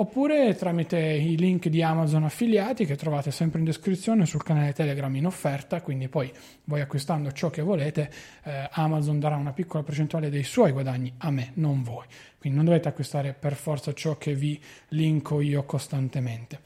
oppure 0.00 0.54
tramite 0.54 0.98
i 0.98 1.36
link 1.36 1.68
di 1.68 1.82
Amazon 1.82 2.22
affiliati 2.22 2.84
che 2.84 2.96
trovate 2.96 3.32
sempre 3.32 3.58
in 3.58 3.64
descrizione 3.64 4.26
sul 4.26 4.44
canale 4.44 4.72
Telegram 4.72 5.14
in 5.16 5.26
offerta, 5.26 5.80
quindi 5.80 6.08
poi 6.08 6.32
voi 6.64 6.80
acquistando 6.80 7.32
ciò 7.32 7.50
che 7.50 7.62
volete, 7.62 8.10
eh, 8.44 8.68
Amazon 8.72 9.18
darà 9.18 9.34
una 9.34 9.52
piccola 9.52 9.82
percentuale 9.82 10.30
dei 10.30 10.44
suoi 10.44 10.70
guadagni 10.70 11.12
a 11.18 11.30
me, 11.30 11.50
non 11.54 11.82
voi. 11.82 12.04
Quindi 12.38 12.58
non 12.58 12.66
dovete 12.66 12.88
acquistare 12.88 13.32
per 13.32 13.54
forza 13.54 13.92
ciò 13.92 14.16
che 14.16 14.34
vi 14.34 14.60
linko 14.90 15.40
io 15.40 15.64
costantemente. 15.64 16.60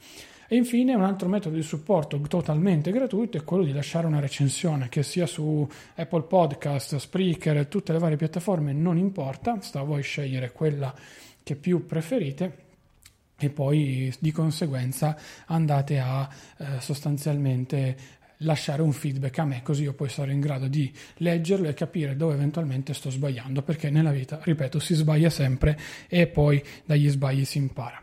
E 0.47 0.55
infine 0.55 0.93
un 0.93 1.03
altro 1.03 1.27
metodo 1.27 1.55
di 1.55 1.63
supporto 1.63 2.19
totalmente 2.19 2.91
gratuito 2.91 3.37
è 3.37 3.43
quello 3.43 3.63
di 3.63 3.73
lasciare 3.73 4.05
una 4.05 4.19
recensione, 4.19 4.89
che 4.89 5.01
sia 5.01 5.25
su 5.25 5.67
Apple 5.95 6.23
Podcast, 6.23 6.97
Spreaker, 6.97 7.65
tutte 7.65 7.93
le 7.93 7.97
varie 7.97 8.17
piattaforme, 8.17 8.73
non 8.73 8.99
importa, 8.99 9.59
sta 9.61 9.79
a 9.79 9.83
voi 9.83 10.03
scegliere 10.03 10.51
quella 10.51 10.93
che 11.41 11.55
più 11.55 11.87
preferite 11.87 12.62
e 13.37 13.49
poi 13.49 14.13
di 14.19 14.31
conseguenza 14.31 15.17
andate 15.47 15.99
a 15.99 16.29
eh, 16.57 16.65
sostanzialmente 16.79 18.21
lasciare 18.37 18.81
un 18.81 18.91
feedback 18.91 19.39
a 19.39 19.45
me 19.45 19.61
così 19.61 19.83
io 19.83 19.93
poi 19.93 20.09
sarò 20.09 20.31
in 20.31 20.39
grado 20.39 20.67
di 20.67 20.91
leggerlo 21.17 21.67
e 21.67 21.73
capire 21.73 22.15
dove 22.15 22.33
eventualmente 22.33 22.93
sto 22.93 23.09
sbagliando 23.09 23.61
perché 23.61 23.89
nella 23.89 24.11
vita 24.11 24.39
ripeto 24.41 24.79
si 24.79 24.93
sbaglia 24.93 25.29
sempre 25.29 25.77
e 26.07 26.27
poi 26.27 26.63
dagli 26.85 27.09
sbagli 27.09 27.45
si 27.45 27.57
impara 27.57 28.01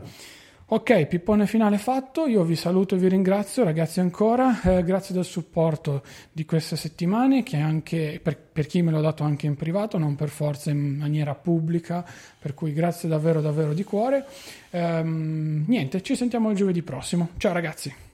Ok, 0.72 1.06
pippone 1.06 1.48
finale 1.48 1.78
fatto, 1.78 2.26
io 2.26 2.44
vi 2.44 2.54
saluto 2.54 2.94
e 2.94 2.98
vi 2.98 3.09
ringrazio 3.09 3.64
ragazzi 3.64 3.98
ancora, 3.98 4.62
eh, 4.62 4.85
grazie 4.85 5.12
del 5.12 5.24
supporto 5.24 6.04
di 6.30 6.44
queste 6.44 6.76
settimane 6.76 7.42
che 7.42 7.56
anche 7.56 8.20
per, 8.22 8.38
per, 8.38 8.66
chi 8.66 8.80
me 8.80 8.92
l'ha 8.92 9.00
dato 9.00 9.24
anche 9.24 9.46
in 9.46 9.56
privato, 9.56 9.98
non 9.98 10.14
per 10.14 10.28
forza 10.28 10.70
in 10.70 10.98
maniera 10.98 11.35
pubblica, 11.35 12.04
per 12.38 12.54
cui 12.54 12.72
grazie 12.72 13.09
davvero 13.09 13.40
davvero 13.40 13.74
di 13.74 13.83
cuore. 13.83 14.24
Ehm, 14.70 15.64
niente, 15.66 16.02
ci 16.02 16.14
sentiamo 16.14 16.50
il 16.50 16.56
giovedì 16.56 16.83
prossimo, 16.83 17.30
ciao 17.38 17.52
ragazzi. 17.52 18.09